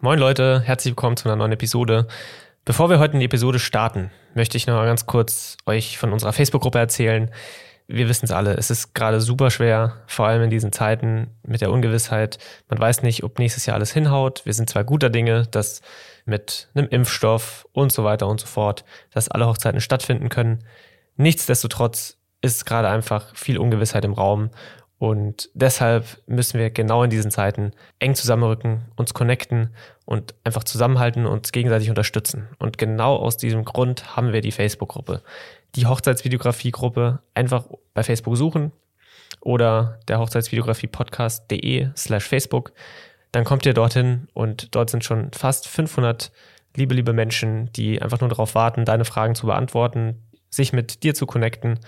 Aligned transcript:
Moin 0.00 0.20
Leute, 0.20 0.60
herzlich 0.60 0.92
willkommen 0.92 1.16
zu 1.16 1.28
einer 1.28 1.34
neuen 1.34 1.50
Episode. 1.50 2.06
Bevor 2.64 2.88
wir 2.88 3.00
heute 3.00 3.14
in 3.14 3.18
die 3.18 3.26
Episode 3.26 3.58
starten, 3.58 4.12
möchte 4.32 4.56
ich 4.56 4.68
noch 4.68 4.76
mal 4.76 4.86
ganz 4.86 5.06
kurz 5.06 5.56
euch 5.66 5.98
von 5.98 6.12
unserer 6.12 6.32
Facebook-Gruppe 6.32 6.78
erzählen. 6.78 7.32
Wir 7.88 8.08
wissen 8.08 8.26
es 8.26 8.30
alle, 8.30 8.54
es 8.54 8.70
ist 8.70 8.94
gerade 8.94 9.20
super 9.20 9.50
schwer, 9.50 10.04
vor 10.06 10.28
allem 10.28 10.44
in 10.44 10.50
diesen 10.50 10.70
Zeiten 10.70 11.30
mit 11.42 11.62
der 11.62 11.72
Ungewissheit. 11.72 12.38
Man 12.68 12.78
weiß 12.78 13.02
nicht, 13.02 13.24
ob 13.24 13.40
nächstes 13.40 13.66
Jahr 13.66 13.74
alles 13.74 13.92
hinhaut. 13.92 14.42
Wir 14.44 14.52
sind 14.52 14.70
zwar 14.70 14.84
guter 14.84 15.10
Dinge, 15.10 15.48
dass 15.50 15.82
mit 16.26 16.68
einem 16.76 16.86
Impfstoff 16.90 17.66
und 17.72 17.90
so 17.90 18.04
weiter 18.04 18.28
und 18.28 18.40
so 18.40 18.46
fort, 18.46 18.84
dass 19.10 19.28
alle 19.28 19.48
Hochzeiten 19.48 19.80
stattfinden 19.80 20.28
können. 20.28 20.60
Nichtsdestotrotz 21.16 22.18
ist 22.40 22.66
gerade 22.66 22.88
einfach 22.88 23.34
viel 23.34 23.58
Ungewissheit 23.58 24.04
im 24.04 24.12
Raum 24.12 24.50
und 24.98 25.48
deshalb 25.54 26.20
müssen 26.26 26.58
wir 26.58 26.70
genau 26.70 27.04
in 27.04 27.10
diesen 27.10 27.30
Zeiten 27.30 27.72
eng 28.00 28.16
zusammenrücken, 28.16 28.82
uns 28.96 29.14
connecten 29.14 29.70
und 30.04 30.34
einfach 30.42 30.64
zusammenhalten 30.64 31.24
und 31.24 31.32
uns 31.32 31.52
gegenseitig 31.52 31.88
unterstützen. 31.88 32.48
Und 32.58 32.78
genau 32.78 33.14
aus 33.16 33.36
diesem 33.36 33.64
Grund 33.64 34.16
haben 34.16 34.32
wir 34.32 34.40
die 34.40 34.50
Facebook-Gruppe. 34.50 35.22
Die 35.76 35.86
Hochzeitsvideografie-Gruppe 35.86 37.20
einfach 37.34 37.66
bei 37.94 38.02
Facebook 38.02 38.36
suchen 38.36 38.72
oder 39.40 40.00
der 40.08 40.18
Hochzeitsvideografie-podcast.de 40.18 41.90
slash 41.96 42.24
Facebook. 42.24 42.72
Dann 43.30 43.44
kommt 43.44 43.66
ihr 43.66 43.74
dorthin 43.74 44.26
und 44.34 44.74
dort 44.74 44.90
sind 44.90 45.04
schon 45.04 45.30
fast 45.32 45.68
500 45.68 46.32
liebe, 46.74 46.94
liebe 46.94 47.12
Menschen, 47.12 47.70
die 47.72 48.02
einfach 48.02 48.20
nur 48.20 48.30
darauf 48.30 48.56
warten, 48.56 48.84
deine 48.84 49.04
Fragen 49.04 49.36
zu 49.36 49.46
beantworten, 49.46 50.22
sich 50.50 50.72
mit 50.72 51.04
dir 51.04 51.14
zu 51.14 51.26
connecten 51.26 51.78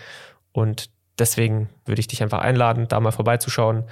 und 0.53 0.91
Deswegen 1.21 1.69
würde 1.85 2.01
ich 2.01 2.09
dich 2.09 2.23
einfach 2.23 2.41
einladen, 2.41 2.87
da 2.89 2.99
mal 2.99 3.13
vorbeizuschauen. 3.13 3.85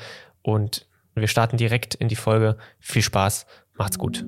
Und 0.42 0.86
wir 1.14 1.28
starten 1.28 1.59
direkt 1.59 1.95
in 1.95 2.09
die 2.09 2.16
Folge. 2.16 2.56
Viel 2.80 3.02
Spaß, 3.02 3.46
macht's 3.77 3.98
gut. 3.98 4.24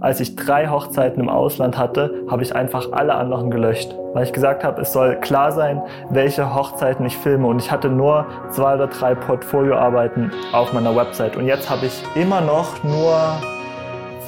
Als 0.00 0.20
ich 0.20 0.36
drei 0.36 0.68
Hochzeiten 0.68 1.22
im 1.22 1.30
Ausland 1.30 1.78
hatte, 1.78 2.24
habe 2.28 2.42
ich 2.42 2.54
einfach 2.54 2.92
alle 2.92 3.14
anderen 3.14 3.50
gelöscht, 3.50 3.94
weil 4.12 4.24
ich 4.24 4.34
gesagt 4.34 4.62
habe, 4.62 4.82
es 4.82 4.92
soll 4.92 5.18
klar 5.20 5.52
sein, 5.52 5.80
welche 6.10 6.54
Hochzeiten 6.54 7.06
ich 7.06 7.16
filme. 7.16 7.46
Und 7.46 7.58
ich 7.58 7.70
hatte 7.70 7.88
nur 7.88 8.26
zwei 8.50 8.74
oder 8.74 8.88
drei 8.88 9.14
Portfolioarbeiten 9.14 10.30
auf 10.52 10.74
meiner 10.74 10.94
Website. 10.94 11.36
Und 11.36 11.46
jetzt 11.46 11.70
habe 11.70 11.86
ich 11.86 12.02
immer 12.14 12.42
noch 12.42 12.84
nur 12.84 13.18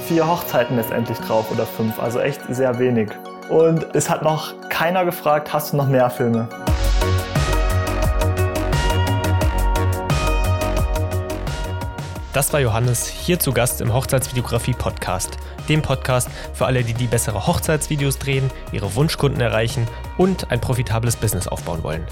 vier 0.07 0.27
Hochzeiten 0.27 0.77
letztendlich 0.77 1.19
drauf 1.19 1.51
oder 1.51 1.67
fünf, 1.67 2.01
also 2.01 2.21
echt 2.21 2.41
sehr 2.49 2.79
wenig. 2.79 3.11
Und 3.51 3.87
es 3.95 4.09
hat 4.09 4.23
noch 4.23 4.55
keiner 4.71 5.05
gefragt, 5.05 5.53
hast 5.53 5.75
du 5.75 5.77
noch 5.77 5.89
mehr 5.89 6.09
Filme? 6.09 6.49
Das 12.37 12.53
war 12.53 12.61
Johannes, 12.61 13.06
hier 13.06 13.39
zu 13.39 13.51
Gast 13.51 13.81
im 13.81 13.95
Hochzeitsvideografie-Podcast. 13.95 15.39
Dem 15.70 15.81
Podcast 15.81 16.29
für 16.53 16.67
alle, 16.67 16.84
die 16.84 16.93
die 16.93 17.06
bessere 17.06 17.47
Hochzeitsvideos 17.47 18.19
drehen, 18.19 18.51
ihre 18.73 18.95
Wunschkunden 18.95 19.41
erreichen 19.41 19.89
und 20.19 20.51
ein 20.51 20.61
profitables 20.61 21.17
Business 21.17 21.48
aufbauen 21.48 21.83
wollen. 21.83 22.06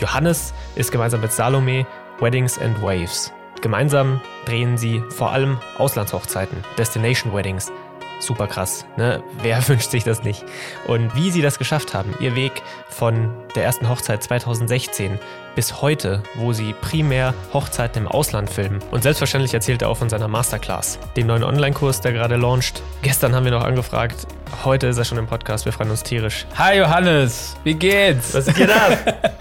Johannes 0.00 0.54
ist 0.74 0.90
gemeinsam 0.90 1.20
mit 1.20 1.30
Salome 1.30 1.86
Weddings 2.18 2.58
and 2.58 2.82
Waves. 2.82 3.32
Gemeinsam 3.60 4.20
drehen 4.44 4.76
sie 4.76 5.04
vor 5.08 5.30
allem 5.30 5.56
Auslandshochzeiten, 5.78 6.64
Destination 6.76 7.32
Weddings, 7.32 7.70
super 8.20 8.46
krass. 8.46 8.84
Ne? 8.96 9.22
Wer 9.42 9.66
wünscht 9.68 9.90
sich 9.90 10.04
das 10.04 10.22
nicht? 10.22 10.44
Und 10.86 11.14
wie 11.14 11.30
sie 11.30 11.42
das 11.42 11.58
geschafft 11.58 11.94
haben, 11.94 12.14
ihr 12.20 12.34
Weg 12.36 12.62
von 12.88 13.30
der 13.54 13.64
ersten 13.64 13.88
Hochzeit 13.88 14.22
2016 14.22 15.18
bis 15.56 15.82
heute, 15.82 16.22
wo 16.36 16.52
sie 16.52 16.74
primär 16.80 17.34
Hochzeiten 17.52 18.04
im 18.04 18.08
Ausland 18.08 18.48
filmen. 18.48 18.78
Und 18.90 19.02
selbstverständlich 19.02 19.52
erzählt 19.52 19.82
er 19.82 19.88
auch 19.88 19.96
von 19.96 20.08
seiner 20.08 20.28
Masterclass, 20.28 20.98
dem 21.16 21.26
neuen 21.26 21.42
Online-Kurs, 21.42 22.00
der 22.00 22.12
gerade 22.12 22.36
launcht. 22.36 22.82
Gestern 23.02 23.34
haben 23.34 23.44
wir 23.44 23.52
noch 23.52 23.64
angefragt, 23.64 24.26
heute 24.64 24.86
ist 24.86 24.98
er 24.98 25.04
schon 25.04 25.18
im 25.18 25.26
Podcast, 25.26 25.64
wir 25.64 25.72
freuen 25.72 25.90
uns 25.90 26.02
tierisch. 26.02 26.46
Hi 26.56 26.78
Johannes, 26.78 27.56
wie 27.64 27.74
geht's? 27.74 28.34
Was 28.34 28.46
ist 28.46 28.56
hier 28.56 28.68
da? 28.68 28.98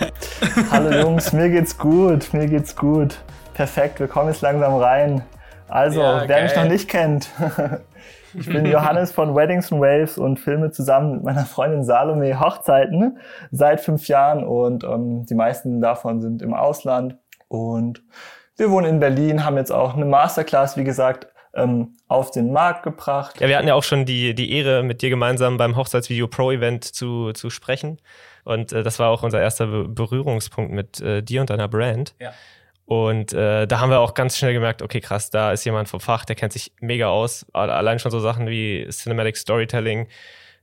Hallo 0.71 0.91
Jungs, 0.99 1.31
mir 1.31 1.49
geht's 1.49 1.77
gut, 1.77 2.33
mir 2.33 2.47
geht's 2.47 2.75
gut. 2.75 3.17
Perfekt, 3.53 3.99
wir 3.99 4.07
kommen 4.07 4.29
jetzt 4.29 4.41
langsam 4.41 4.75
rein. 4.75 5.23
Also, 5.67 6.01
ja, 6.01 6.21
wer 6.21 6.27
geil. 6.27 6.43
mich 6.45 6.55
noch 6.55 6.65
nicht 6.65 6.89
kennt, 6.89 7.29
Ich 8.33 8.47
bin 8.47 8.65
Johannes 8.65 9.11
von 9.11 9.35
Weddings 9.35 9.71
and 9.71 9.81
Waves 9.81 10.17
und 10.17 10.39
filme 10.39 10.71
zusammen 10.71 11.13
mit 11.13 11.23
meiner 11.23 11.45
Freundin 11.45 11.83
Salome 11.83 12.39
Hochzeiten 12.39 13.17
seit 13.51 13.81
fünf 13.81 14.07
Jahren 14.07 14.43
und 14.43 14.83
ähm, 14.83 15.25
die 15.25 15.35
meisten 15.35 15.81
davon 15.81 16.21
sind 16.21 16.41
im 16.41 16.53
Ausland. 16.53 17.17
Und 17.47 18.03
wir 18.57 18.69
wohnen 18.71 18.87
in 18.87 18.99
Berlin, 18.99 19.45
haben 19.45 19.57
jetzt 19.57 19.71
auch 19.71 19.95
eine 19.95 20.05
Masterclass, 20.05 20.77
wie 20.77 20.83
gesagt, 20.83 21.27
ähm, 21.53 21.95
auf 22.07 22.31
den 22.31 22.51
Markt 22.51 22.83
gebracht. 22.83 23.39
Ja, 23.39 23.47
wir 23.47 23.57
hatten 23.57 23.67
ja 23.67 23.73
auch 23.73 23.83
schon 23.83 24.05
die, 24.05 24.35
die 24.35 24.51
Ehre, 24.53 24.83
mit 24.83 25.01
dir 25.01 25.09
gemeinsam 25.09 25.57
beim 25.57 25.75
Hochzeitsvideo 25.75 26.27
Pro 26.27 26.51
Event 26.51 26.83
zu, 26.83 27.31
zu 27.33 27.49
sprechen. 27.49 27.99
Und 28.43 28.71
äh, 28.71 28.83
das 28.83 28.99
war 28.99 29.09
auch 29.09 29.23
unser 29.23 29.41
erster 29.41 29.67
Berührungspunkt 29.85 30.71
mit 30.71 31.01
äh, 31.01 31.21
dir 31.21 31.41
und 31.41 31.49
deiner 31.49 31.67
Brand. 31.67 32.13
Ja. 32.19 32.31
Und 32.89 33.33
äh, 33.33 33.67
da 33.67 33.79
haben 33.81 33.91
wir 33.91 33.99
auch 33.99 34.15
ganz 34.15 34.35
schnell 34.35 34.51
gemerkt, 34.51 34.81
okay, 34.81 34.99
krass, 34.99 35.29
da 35.29 35.51
ist 35.51 35.63
jemand 35.63 35.87
vom 35.87 35.99
Fach, 35.99 36.25
der 36.25 36.35
kennt 36.35 36.53
sich 36.53 36.71
mega 36.81 37.07
aus. 37.09 37.45
Allein 37.53 37.99
schon 37.99 38.09
so 38.09 38.19
Sachen 38.19 38.47
wie 38.47 38.87
Cinematic 38.89 39.37
Storytelling, 39.37 40.07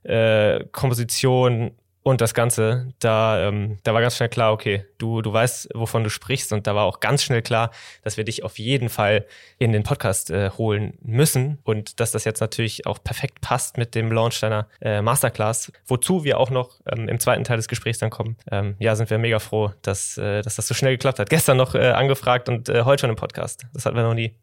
äh, 0.03 0.65
Komposition, 0.73 1.71
und 2.07 2.21
das 2.21 2.33
Ganze, 2.33 2.93
da, 2.99 3.49
ähm, 3.49 3.79
da 3.83 3.93
war 3.93 3.99
ganz 3.99 4.15
schnell 4.15 4.29
klar, 4.29 4.53
okay, 4.53 4.85
du, 4.97 5.21
du 5.21 5.33
weißt, 5.33 5.71
wovon 5.73 6.05
du 6.05 6.09
sprichst. 6.09 6.53
Und 6.53 6.65
da 6.65 6.73
war 6.73 6.85
auch 6.85 7.01
ganz 7.01 7.21
schnell 7.21 7.41
klar, 7.41 7.69
dass 8.01 8.15
wir 8.15 8.23
dich 8.23 8.45
auf 8.45 8.59
jeden 8.59 8.87
Fall 8.87 9.25
in 9.57 9.73
den 9.73 9.83
Podcast 9.83 10.31
äh, 10.31 10.51
holen 10.51 10.97
müssen. 11.01 11.59
Und 11.65 11.99
dass 11.99 12.13
das 12.13 12.23
jetzt 12.23 12.39
natürlich 12.39 12.85
auch 12.87 13.03
perfekt 13.03 13.41
passt 13.41 13.77
mit 13.77 13.93
dem 13.93 14.09
Launch 14.09 14.39
deiner 14.39 14.69
äh, 14.79 15.01
Masterclass, 15.01 15.69
wozu 15.85 16.23
wir 16.23 16.39
auch 16.39 16.49
noch 16.49 16.79
ähm, 16.85 17.09
im 17.09 17.19
zweiten 17.19 17.43
Teil 17.43 17.57
des 17.57 17.67
Gesprächs 17.67 17.99
dann 17.99 18.09
kommen. 18.09 18.37
Ähm, 18.49 18.77
ja, 18.79 18.95
sind 18.95 19.09
wir 19.09 19.17
mega 19.17 19.39
froh, 19.39 19.73
dass, 19.81 20.17
äh, 20.17 20.41
dass 20.43 20.55
das 20.55 20.65
so 20.65 20.73
schnell 20.73 20.93
geklappt 20.93 21.19
hat. 21.19 21.29
Gestern 21.29 21.57
noch 21.57 21.75
äh, 21.75 21.89
angefragt 21.89 22.47
und 22.47 22.69
äh, 22.69 22.83
heute 22.83 23.01
schon 23.01 23.09
im 23.09 23.17
Podcast. 23.17 23.65
Das 23.73 23.85
hatten 23.85 23.97
wir 23.97 24.03
noch 24.03 24.13
nie. 24.13 24.33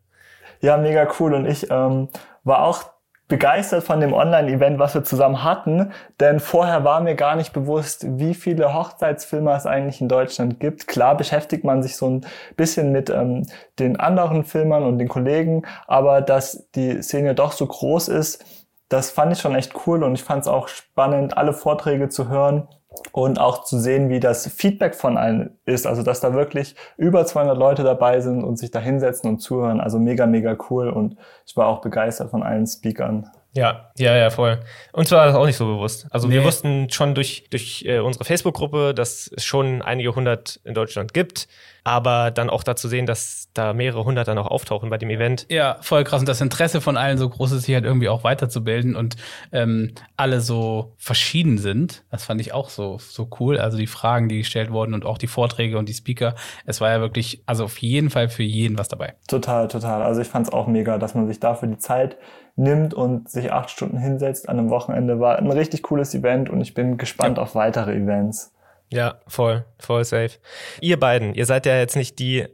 Ja, 0.61 0.77
mega 0.77 1.09
cool. 1.19 1.33
Und 1.33 1.47
ich 1.47 1.71
ähm, 1.71 2.11
war 2.43 2.63
auch 2.63 2.94
begeistert 3.29 3.85
von 3.85 4.01
dem 4.01 4.13
Online-Event, 4.13 4.79
was 4.79 4.95
wir 4.95 5.03
zusammen 5.03 5.43
hatten, 5.43 5.93
denn 6.21 6.41
vorher 6.41 6.85
war 6.85 7.01
mir 7.01 7.15
gar 7.15 7.37
nicht 7.37 7.53
bewusst, 7.53 8.05
wie 8.19 8.35
viele 8.35 8.75
Hochzeitsfilme 8.75 9.53
es 9.55 9.67
eigentlich 9.67 10.01
in 10.01 10.09
Deutschland 10.09 10.61
gibt. 10.61 10.87
Klar 10.87 11.17
beschäftigt 11.17 11.65
man 11.65 11.83
sich 11.83 11.97
so 11.97 12.09
ein 12.09 12.27
bisschen 12.57 12.93
mit 12.93 13.09
ähm, 13.09 13.47
den 13.79 13.99
anderen 13.99 14.45
Filmern 14.45 14.85
und 14.85 14.99
den 14.99 15.09
Kollegen, 15.09 15.63
aber 15.87 16.21
dass 16.21 16.69
die 16.75 17.03
Szene 17.03 17.35
doch 17.35 17.53
so 17.53 17.67
groß 17.67 18.09
ist, 18.09 18.45
das 18.91 19.11
fand 19.11 19.33
ich 19.33 19.41
schon 19.41 19.55
echt 19.55 19.73
cool 19.87 20.05
und 20.05 20.15
ich 20.15 20.23
fand 20.23 20.43
es 20.43 20.49
auch 20.49 20.69
spannend, 20.69 21.37
alle 21.39 21.55
Vorträge 21.55 22.11
zu 22.11 22.29
hören 22.29 22.69
und 23.13 23.41
auch 23.41 23.65
zu 23.65 23.79
sehen, 23.79 24.09
wie 24.09 24.21
das 24.21 24.47
Feedback 24.47 24.95
von 24.95 25.17
allen 25.17 25.57
ist. 25.67 25.87
Also, 25.87 26.03
dass 26.03 26.21
da 26.21 26.35
wirklich 26.35 26.75
über 26.97 27.25
200 27.25 27.57
Leute 27.57 27.83
dabei 27.83 28.21
sind 28.21 28.43
und 28.45 28.59
sich 28.59 28.71
da 28.71 28.81
hinsetzen 28.81 29.31
und 29.31 29.39
zuhören. 29.39 29.81
Also 29.81 29.99
mega, 29.99 30.27
mega 30.27 30.57
cool. 30.71 30.89
Und 30.89 31.17
ich 31.47 31.57
war 31.57 31.67
auch 31.67 31.81
begeistert 31.81 32.31
von 32.31 32.43
allen 32.43 32.67
Speakern. 32.67 33.31
Ja, 33.53 33.91
ja, 33.97 34.17
ja, 34.17 34.31
voll. 34.31 34.59
Und 34.93 35.07
zwar 35.07 35.27
das 35.27 35.37
auch 35.37 35.47
nicht 35.47 35.57
so 35.57 35.67
bewusst. 35.67 36.07
Also 36.11 36.27
nee. 36.27 36.35
wir 36.35 36.45
wussten 36.45 36.91
schon 36.91 37.15
durch, 37.15 37.47
durch 37.51 37.85
äh, 37.87 38.01
unsere 38.01 38.25
Facebook-Gruppe, 38.25 38.95
dass 38.95 39.31
es 39.35 39.45
schon 39.45 39.81
einige 39.81 40.15
hundert 40.15 40.61
in 40.65 40.75
Deutschland 40.75 41.15
gibt, 41.15 41.47
aber 41.85 42.31
dann 42.31 42.49
auch 42.49 42.63
dazu 42.63 42.89
sehen, 42.89 43.05
dass 43.05 43.51
da 43.53 43.75
mehrere 43.75 44.05
hundert 44.05 44.27
dann 44.27 44.39
auch 44.39 44.47
auftauchen 44.47 44.89
bei 44.89 44.97
dem 44.97 45.11
Event. 45.11 45.47
Ja, 45.51 45.77
voll 45.83 46.03
krass. 46.03 46.21
Und 46.21 46.29
das 46.29 46.41
Interesse 46.41 46.81
von 46.81 46.97
allen 46.97 47.19
so 47.19 47.29
groß 47.29 47.53
ist, 47.53 47.65
sich 47.65 47.75
halt 47.75 47.85
irgendwie 47.85 48.09
auch 48.09 48.25
weiterzubilden 48.25 48.97
und 48.97 49.17
ähm, 49.53 49.93
alle 50.17 50.41
so 50.41 50.95
verschieden 50.97 51.59
sind. 51.59 52.03
Das 52.11 52.25
fand 52.25 52.41
ich 52.41 52.55
auch 52.55 52.71
so, 52.71 52.99
so 52.99 53.29
cool. 53.39 53.59
Also 53.59 53.77
die 53.77 53.87
Fragen, 53.87 54.31
die 54.31 54.39
gestellt 54.39 54.73
wurden 54.73 54.95
und 54.95 55.05
auch 55.05 55.19
die 55.19 55.27
Vorträge 55.27 55.77
und 55.77 55.89
die 55.89 55.95
Speaker. 55.95 56.35
Es 56.65 56.81
war 56.81 56.91
ja 56.91 57.01
wirklich, 57.01 57.43
also 57.45 57.65
auf 57.65 57.77
jeden 57.79 58.09
Fall 58.09 58.31
für 58.31 58.43
jeden 58.43 58.79
was 58.79 58.89
dabei. 58.89 59.15
Total, 59.29 59.69
total. 59.69 60.03
Also 60.03 60.23
ich 60.23 60.29
fand 60.29 60.47
es 60.47 60.53
auch 60.53 60.67
mega, 60.67 60.97
dass 60.97 61.15
man 61.15 61.27
sich 61.27 61.39
dafür 61.39 61.69
die 61.69 61.79
Zeit 61.79 62.17
nimmt 62.57 62.95
und 62.95 63.29
sich 63.29 63.53
acht 63.53 63.69
Stunden 63.69 63.99
hinsetzt 63.99 64.49
an 64.49 64.59
einem 64.59 64.71
Wochenende. 64.71 65.21
War 65.21 65.37
ein 65.39 65.51
richtig 65.51 65.83
cooles 65.83 66.15
Event 66.15 66.49
und 66.49 66.63
ich 66.63 66.73
bin 66.73 66.97
gespannt 66.97 67.37
ja. 67.37 67.43
auf 67.43 67.55
weitere 67.55 67.95
Events. 67.95 68.54
Ja, 68.93 69.21
voll, 69.27 69.65
voll 69.79 70.05
safe. 70.05 70.39
Ihr 70.81 70.99
beiden, 71.01 71.35
ihr 71.35 71.47
seid 71.47 71.67
ja 71.67 71.77
jetzt 71.79 71.97
nicht 71.97 72.19
die 72.19 72.47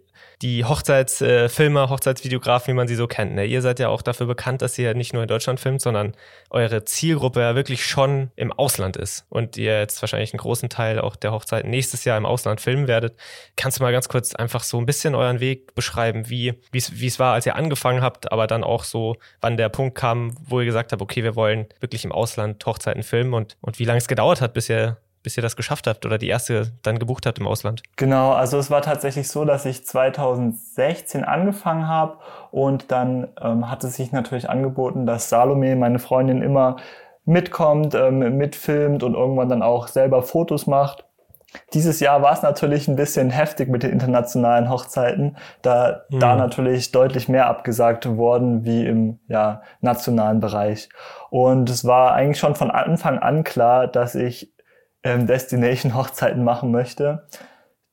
die 0.43 0.65
Hochzeitsfilmer, 0.65 1.85
äh, 1.85 1.89
Hochzeitsvideografen, 1.89 2.73
wie 2.73 2.77
man 2.77 2.89
sie 2.89 2.95
so 2.95 3.07
kennt. 3.07 3.35
Ne? 3.35 3.45
Ihr 3.45 3.61
seid 3.61 3.79
ja 3.79 3.89
auch 3.89 4.01
dafür 4.01 4.27
bekannt, 4.27 4.63
dass 4.63 4.79
ihr 4.79 4.95
nicht 4.95 5.13
nur 5.13 5.23
in 5.23 5.29
Deutschland 5.29 5.61
filmt, 5.61 5.83
sondern 5.83 6.15
eure 6.49 6.85
Zielgruppe 6.85 7.41
ja 7.41 7.55
wirklich 7.55 7.85
schon 7.85 8.31
im 8.37 8.51
Ausland 8.51 8.97
ist 8.97 9.27
und 9.29 9.59
ihr 9.59 9.79
jetzt 9.79 10.01
wahrscheinlich 10.01 10.33
einen 10.33 10.41
großen 10.41 10.71
Teil 10.71 10.99
auch 10.99 11.17
der 11.17 11.33
Hochzeit 11.33 11.67
nächstes 11.67 12.05
Jahr 12.05 12.17
im 12.17 12.25
Ausland 12.25 12.63
filmen 12.63 12.89
werdet. 12.89 13.17
Kannst 13.57 13.79
du 13.79 13.83
mal 13.83 13.93
ganz 13.93 14.09
kurz 14.09 14.35
einfach 14.35 14.63
so 14.63 14.79
ein 14.79 14.87
bisschen 14.87 15.15
euren 15.15 15.41
Weg 15.41 15.75
beschreiben, 15.75 16.31
wie 16.31 16.55
es 16.73 17.19
war, 17.19 17.35
als 17.35 17.45
ihr 17.45 17.57
angefangen 17.57 18.01
habt, 18.01 18.33
aber 18.33 18.47
dann 18.47 18.65
auch 18.65 18.85
so, 18.85 19.17
wann 19.43 19.59
der 19.59 19.69
Punkt 19.69 19.95
kam, 19.97 20.35
wo 20.41 20.61
ihr 20.61 20.67
gesagt 20.67 20.93
habt, 20.93 21.03
okay, 21.03 21.23
wir 21.23 21.37
wollen 21.37 21.67
wirklich 21.81 22.05
im 22.05 22.13
Ausland 22.13 22.65
Hochzeiten 22.65 23.03
filmen 23.03 23.35
und, 23.35 23.59
und 23.61 23.79
wie 23.79 23.85
lange 23.85 23.99
es 23.99 24.09
gedauert 24.09 24.41
hat, 24.41 24.55
bis 24.55 24.71
ihr 24.71 24.97
bis 25.23 25.37
ihr 25.37 25.43
das 25.43 25.57
geschafft 25.57 25.87
habt 25.87 26.07
oder 26.07 26.19
die 26.19 26.29
erste 26.29 26.73
dann 26.83 26.99
gebucht 26.99 27.27
habt 27.27 27.39
im 27.39 27.47
Ausland? 27.47 27.83
Genau, 27.97 28.33
also 28.33 28.59
es 28.59 28.71
war 28.71 28.83
tatsächlich 28.83 29.29
so, 29.29 29.45
dass 29.45 29.67
ich 29.67 29.85
2016 29.85 31.25
angefangen 31.25 31.89
habe 31.89 32.19
und 32.51 32.91
dann 32.91 33.29
ähm, 33.41 33.71
hat 33.71 33.85
es 33.85 33.97
sich 33.97 34.13
natürlich 34.13 34.49
angeboten, 34.49 35.07
dass 35.07 35.29
Salome, 35.29 35.77
meine 35.77 35.99
Freundin, 35.99 36.43
immer 36.43 36.77
mitkommt, 37.25 37.95
ähm, 37.95 38.37
mitfilmt 38.37 39.03
und 39.03 39.15
irgendwann 39.15 39.49
dann 39.49 39.63
auch 39.63 39.89
selber 39.89 40.23
Fotos 40.23 40.67
macht. 40.67 41.05
Dieses 41.75 41.99
Jahr 41.99 42.23
war 42.23 42.33
es 42.33 42.43
natürlich 42.43 42.87
ein 42.87 42.97
bisschen 42.97 43.31
heftig 43.31 43.69
mit 43.69 43.83
den 43.83 43.91
internationalen 43.91 44.71
Hochzeiten, 44.71 45.37
da 45.63 46.03
mhm. 46.09 46.21
da 46.21 46.37
natürlich 46.37 46.93
deutlich 46.93 47.29
mehr 47.29 47.47
abgesagt 47.47 48.07
worden 48.17 48.65
wie 48.65 48.87
im 48.87 49.19
ja, 49.27 49.63
nationalen 49.81 50.41
Bereich. 50.41 50.89
Und 51.29 51.69
es 51.69 51.85
war 51.85 52.13
eigentlich 52.13 52.39
schon 52.39 52.55
von 52.55 52.71
Anfang 52.71 53.19
an 53.19 53.43
klar, 53.43 53.89
dass 53.89 54.15
ich 54.15 54.53
ähm, 55.03 55.27
Destination-Hochzeiten 55.27 56.45
machen 56.45 56.71
möchte. 56.71 57.25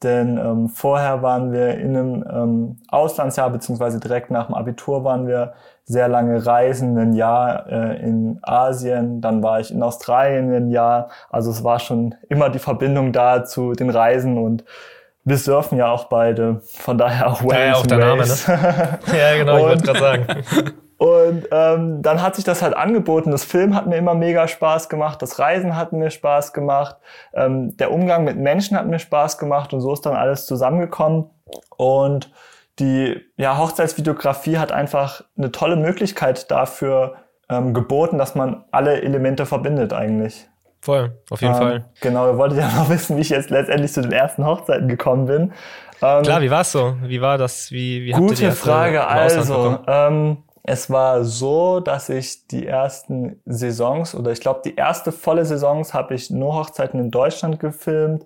Denn 0.04 0.38
ähm, 0.38 0.70
vorher 0.70 1.24
waren 1.24 1.52
wir 1.52 1.76
in 1.78 1.98
einem 1.98 2.26
ähm, 2.32 2.78
Auslandsjahr, 2.90 3.50
beziehungsweise 3.50 4.00
direkt 4.00 4.30
nach 4.30 4.46
dem 4.46 4.54
Abitur 4.54 5.04
waren 5.04 5.28
wir 5.28 5.54
sehr 5.86 6.08
lange 6.08 6.46
reisen, 6.46 6.98
ein 7.00 7.14
Jahr 7.14 7.66
äh, 7.68 8.00
in 8.04 8.40
Asien, 8.44 9.22
dann 9.22 9.42
war 9.42 9.60
ich 9.60 9.72
in 9.72 9.82
Australien 9.82 10.54
ein 10.54 10.70
Jahr. 10.70 11.10
Also 11.32 11.50
es 11.50 11.64
war 11.64 11.80
schon 11.80 12.14
immer 12.30 12.50
die 12.50 12.60
Verbindung 12.60 13.12
da 13.12 13.44
zu 13.44 13.74
den 13.74 13.90
Reisen 13.90 14.38
und 14.38 14.66
wir 15.24 15.38
surfen 15.38 15.78
ja 15.78 15.90
auch 15.92 16.06
beide, 16.06 16.62
von 16.64 16.98
daher 16.98 17.28
auch 17.28 17.44
Waves. 17.44 17.58
Ja, 17.58 17.74
auch 17.76 17.88
der 17.88 17.98
Name, 17.98 18.24
ne? 18.24 19.00
ja, 19.18 19.38
genau, 19.38 19.58
ich 19.58 19.64
wollte 19.64 19.84
gerade 19.84 20.00
sagen. 20.00 20.26
Und 20.98 21.48
ähm, 21.52 22.02
dann 22.02 22.24
hat 22.24 22.36
sich 22.36 22.44
das 22.44 22.64
halt 22.64 22.76
angeboten. 22.76 23.30
Das 23.30 23.44
Film 23.44 23.76
hat 23.76 23.86
mir 23.86 23.98
immer 23.98 24.16
mega 24.16 24.48
Spaß 24.48 24.90
gemacht, 24.90 25.22
das 25.22 25.38
Reisen 25.38 25.76
hat 25.76 25.94
mir 25.94 26.10
Spaß 26.10 26.54
gemacht, 26.54 26.96
ähm, 27.34 27.78
der 27.78 27.92
Umgang 27.92 28.24
mit 28.24 28.38
Menschen 28.38 28.78
hat 28.78 28.88
mir 28.88 28.98
Spaß 28.98 29.38
gemacht 29.38 29.74
und 29.74 29.82
so 29.82 29.94
ist 29.94 30.06
dann 30.06 30.16
alles 30.16 30.48
zusammengekommen. 30.48 31.30
Und 31.78 32.32
die 32.80 33.22
ja, 33.38 33.58
Hochzeitsvideografie 33.58 34.58
hat 34.58 34.72
einfach 34.72 35.22
eine 35.38 35.52
tolle 35.52 35.76
Möglichkeit 35.76 36.50
dafür 36.50 37.16
ähm, 37.50 37.74
geboten, 37.74 38.18
dass 38.18 38.36
man 38.36 38.66
alle 38.72 39.02
Elemente 39.02 39.46
verbindet 39.46 39.94
eigentlich. 39.94 40.48
Voll, 40.82 41.18
auf 41.30 41.42
jeden 41.42 41.54
ähm, 41.54 41.60
Fall. 41.60 41.86
Genau, 42.02 42.28
ihr 42.28 42.38
wolltet 42.38 42.60
ja 42.60 42.72
noch 42.76 42.90
wissen, 42.90 43.18
wie 43.18 43.22
ich 43.22 43.30
jetzt 43.30 43.50
letztendlich 43.50 43.94
zu 43.94 44.02
den 44.02 44.12
ersten 44.12 44.46
Hochzeiten 44.46 44.88
gekommen 44.88 45.26
bin. 45.26 45.54
Ähm, 46.02 46.24
Klar, 46.24 46.42
wie 46.42 46.52
war 46.52 46.62
es 46.62 46.72
so? 46.72 46.96
Wie 47.04 47.22
war 47.22 47.38
das? 47.38 47.72
Wie, 47.72 48.06
wie 48.06 48.12
gute 48.12 48.34
habt 48.34 48.42
ihr 48.42 48.50
die 48.50 48.56
Frage. 48.56 49.08
Also, 49.08 49.80
ähm, 49.88 50.38
es 50.68 50.90
war 50.90 51.24
so, 51.24 51.80
dass 51.80 52.10
ich 52.10 52.46
die 52.48 52.68
ersten 52.68 53.42
Saisons 53.46 54.14
oder 54.14 54.34
ich 54.34 54.42
glaube 54.42 54.60
die 54.66 54.76
erste 54.76 55.14
volle 55.14 55.46
Saisons 55.46 55.94
habe 55.94 56.14
ich 56.14 56.30
nur 56.30 56.56
Hochzeiten 56.56 57.00
in 57.00 57.10
Deutschland 57.10 57.62
gefilmt. 57.62 58.26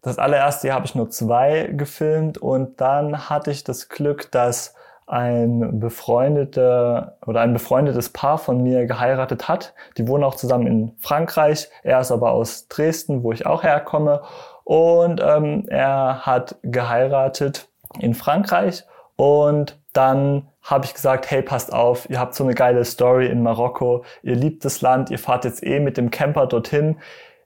Das 0.00 0.16
allererste 0.16 0.68
Jahr 0.68 0.76
habe 0.76 0.86
ich 0.86 0.94
nur 0.94 1.10
zwei 1.10 1.68
gefilmt 1.72 2.38
und 2.38 2.80
dann 2.80 3.28
hatte 3.28 3.50
ich 3.50 3.64
das 3.64 3.88
Glück, 3.88 4.30
dass 4.30 4.74
ein 5.08 5.80
befreundeter 5.80 7.16
oder 7.26 7.40
ein 7.40 7.52
befreundetes 7.52 8.10
Paar 8.10 8.38
von 8.38 8.62
mir 8.62 8.86
geheiratet 8.86 9.48
hat. 9.48 9.74
Die 9.98 10.06
wohnen 10.06 10.22
auch 10.22 10.36
zusammen 10.36 10.68
in 10.68 10.92
Frankreich. 11.00 11.68
Er 11.82 12.00
ist 12.00 12.12
aber 12.12 12.30
aus 12.30 12.68
Dresden, 12.68 13.24
wo 13.24 13.32
ich 13.32 13.46
auch 13.46 13.64
herkomme. 13.64 14.22
Und 14.62 15.20
ähm, 15.20 15.64
er 15.66 16.24
hat 16.24 16.54
geheiratet 16.62 17.66
in 17.98 18.14
Frankreich 18.14 18.84
und 19.16 19.76
dann 19.92 20.49
habe 20.62 20.84
ich 20.84 20.94
gesagt, 20.94 21.30
hey, 21.30 21.42
passt 21.42 21.72
auf, 21.72 22.08
ihr 22.10 22.20
habt 22.20 22.34
so 22.34 22.44
eine 22.44 22.54
geile 22.54 22.84
Story 22.84 23.26
in 23.26 23.42
Marokko, 23.42 24.04
ihr 24.22 24.36
liebt 24.36 24.64
das 24.64 24.80
Land, 24.82 25.10
ihr 25.10 25.18
fahrt 25.18 25.44
jetzt 25.44 25.64
eh 25.64 25.80
mit 25.80 25.96
dem 25.96 26.10
Camper 26.10 26.46
dorthin. 26.46 26.96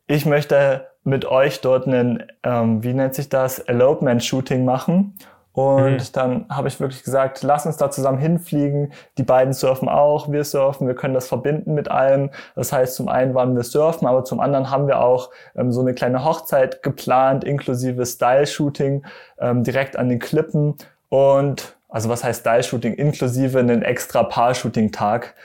Ich 0.06 0.26
möchte 0.26 0.86
mit 1.04 1.24
euch 1.26 1.60
dort 1.60 1.86
einen, 1.86 2.24
ähm, 2.42 2.82
wie 2.82 2.94
nennt 2.94 3.14
sich 3.14 3.28
das, 3.28 3.58
Elopement-Shooting 3.58 4.64
machen. 4.64 5.16
Und 5.52 5.92
mhm. 5.92 6.12
dann 6.12 6.46
habe 6.48 6.66
ich 6.66 6.80
wirklich 6.80 7.04
gesagt, 7.04 7.44
lass 7.44 7.64
uns 7.64 7.76
da 7.76 7.88
zusammen 7.88 8.18
hinfliegen. 8.18 8.92
Die 9.18 9.22
beiden 9.22 9.52
surfen 9.52 9.88
auch, 9.88 10.32
wir 10.32 10.42
surfen, 10.42 10.88
wir 10.88 10.96
können 10.96 11.14
das 11.14 11.28
verbinden 11.28 11.74
mit 11.74 11.88
allem. 11.88 12.30
Das 12.56 12.72
heißt, 12.72 12.96
zum 12.96 13.08
einen 13.08 13.34
waren 13.34 13.54
wir 13.54 13.62
surfen, 13.62 14.08
aber 14.08 14.24
zum 14.24 14.40
anderen 14.40 14.70
haben 14.70 14.88
wir 14.88 15.00
auch 15.00 15.30
ähm, 15.54 15.70
so 15.70 15.80
eine 15.80 15.94
kleine 15.94 16.24
Hochzeit 16.24 16.82
geplant, 16.82 17.44
inklusive 17.44 18.04
Style-Shooting 18.04 19.04
ähm, 19.38 19.62
direkt 19.62 19.96
an 19.96 20.08
den 20.08 20.18
Klippen. 20.18 20.74
Und 21.08 21.76
also 21.94 22.08
was 22.08 22.24
heißt 22.24 22.40
Style-Shooting? 22.40 22.94
Inklusive 22.94 23.56
einen 23.56 23.82
extra 23.82 24.24
Paar-Shooting-Tag. 24.24 25.36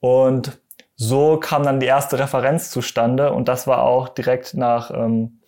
Und 0.00 0.60
so 0.96 1.38
kam 1.38 1.62
dann 1.62 1.80
die 1.80 1.86
erste 1.86 2.18
Referenz 2.18 2.70
zustande 2.70 3.32
und 3.32 3.48
das 3.48 3.66
war 3.66 3.84
auch 3.84 4.10
direkt 4.10 4.52
nach 4.52 4.90
ähm, 4.90 5.40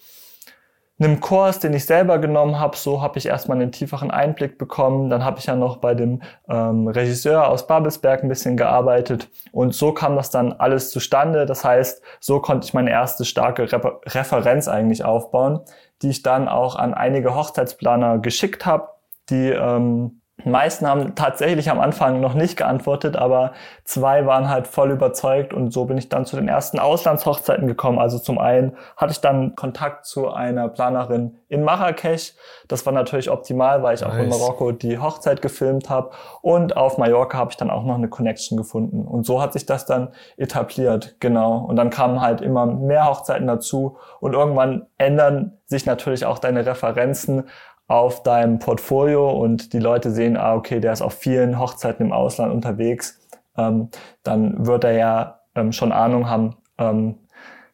einem 0.99 1.21
Kurs, 1.21 1.59
den 1.59 1.75
ich 1.75 1.85
selber 1.85 2.19
genommen 2.19 2.59
habe. 2.59 2.75
So 2.75 3.03
habe 3.03 3.19
ich 3.19 3.27
erstmal 3.27 3.59
einen 3.61 3.71
tieferen 3.71 4.11
Einblick 4.11 4.57
bekommen. 4.57 5.11
Dann 5.11 5.27
habe 5.27 5.41
ich 5.41 5.45
ja 5.45 5.57
noch 5.57 5.77
bei 5.77 5.95
dem 5.95 6.23
ähm, 6.49 6.89
Regisseur 6.89 7.49
aus 7.49 7.67
Babelsberg 7.67 8.23
ein 8.23 8.31
bisschen 8.31 8.57
gearbeitet 8.57 9.29
und 9.53 9.75
so 9.75 9.93
kam 9.93 10.17
das 10.17 10.31
dann 10.31 10.55
alles 10.55 10.91
zustande. 10.91 11.45
Das 11.45 11.67
heißt, 11.67 12.03
so 12.19 12.41
konnte 12.41 12.65
ich 12.65 12.73
meine 12.73 12.91
erste 12.91 13.27
starke 13.27 13.71
Re 13.71 14.01
Referenz 14.07 14.69
eigentlich 14.69 15.05
aufbauen, 15.05 15.61
die 16.01 16.09
ich 16.09 16.23
dann 16.23 16.49
auch 16.49 16.77
an 16.77 16.95
einige 16.95 17.35
Hochzeitsplaner 17.35 18.21
geschickt 18.21 18.65
habe, 18.65 18.89
die 19.29 19.51
ähm, 19.51 20.23
die 20.47 20.51
meisten 20.51 20.87
haben 20.87 21.17
tatsächlich 21.17 21.71
am 21.71 21.81
Anfang 21.81 22.21
noch 22.21 22.35
nicht 22.35 22.57
geantwortet, 22.57 23.17
aber 23.17 23.51
zwei 23.83 24.27
waren 24.27 24.49
halt 24.49 24.69
voll 24.69 24.93
überzeugt 24.93 25.53
und 25.53 25.73
so 25.73 25.87
bin 25.87 25.99
ich 25.99 26.09
dann 26.09 26.25
zu 26.25 26.37
den 26.37 26.47
ersten 26.47 26.79
Auslandshochzeiten 26.79 27.67
gekommen. 27.67 27.99
Also 27.99 28.21
zum 28.21 28.39
einen 28.39 28.77
hatte 28.97 29.11
ich 29.11 29.21
dann 29.21 29.57
Kontakt 29.57 30.07
zu 30.07 30.31
einer 30.31 30.69
Planerin 30.69 31.37
in 31.49 31.65
Marrakesch. 31.65 32.35
Das 32.69 32.87
war 32.87 32.93
natürlich 32.93 33.29
optimal, 33.29 33.83
weil 33.83 33.97
ich 33.97 34.03
nice. 34.03 34.11
auch 34.11 34.19
in 34.19 34.29
Marokko 34.29 34.71
die 34.71 34.99
Hochzeit 34.99 35.43
gefilmt 35.43 35.91
habe. 35.91 36.11
Und 36.43 36.77
auf 36.77 36.97
Mallorca 36.97 37.39
habe 37.39 37.51
ich 37.51 37.57
dann 37.57 37.71
auch 37.71 37.83
noch 37.83 37.97
eine 37.97 38.09
Connection 38.09 38.57
gefunden. 38.57 39.05
Und 39.05 39.27
so 39.27 39.43
hat 39.43 39.53
sich 39.53 39.67
das 39.67 39.85
dann 39.85 40.13
etabliert, 40.37 41.17
genau. 41.19 41.59
Und 41.59 41.75
dann 41.75 41.91
kamen 41.91 42.21
halt 42.21 42.41
immer 42.41 42.67
mehr 42.67 43.09
Hochzeiten 43.09 43.49
dazu. 43.49 43.97
Und 44.21 44.35
irgendwann 44.35 44.87
ändern 44.97 45.59
sich 45.65 45.87
natürlich 45.87 46.25
auch 46.25 46.39
deine 46.39 46.65
Referenzen 46.65 47.49
auf 47.89 48.23
deinem 48.23 48.59
Portfolio 48.59 49.31
und 49.31 49.73
die 49.73 49.79
Leute 49.79 50.11
sehen, 50.11 50.37
ah, 50.37 50.55
okay, 50.55 50.81
der 50.81 50.93
ist 50.93 51.03
auf 51.03 51.15
vielen 51.15 51.59
Hochzeiten 51.59 52.07
im 52.07 52.13
Ausland 52.13 52.53
unterwegs, 52.53 53.21
ähm, 53.57 53.91
dann 54.23 54.67
wird 54.67 54.85
er 54.85 54.93
ja 54.93 55.41
ähm, 55.55 55.73
schon 55.73 55.93
Ahnung 55.93 56.29
haben, 56.29 56.57
ähm, 56.79 57.19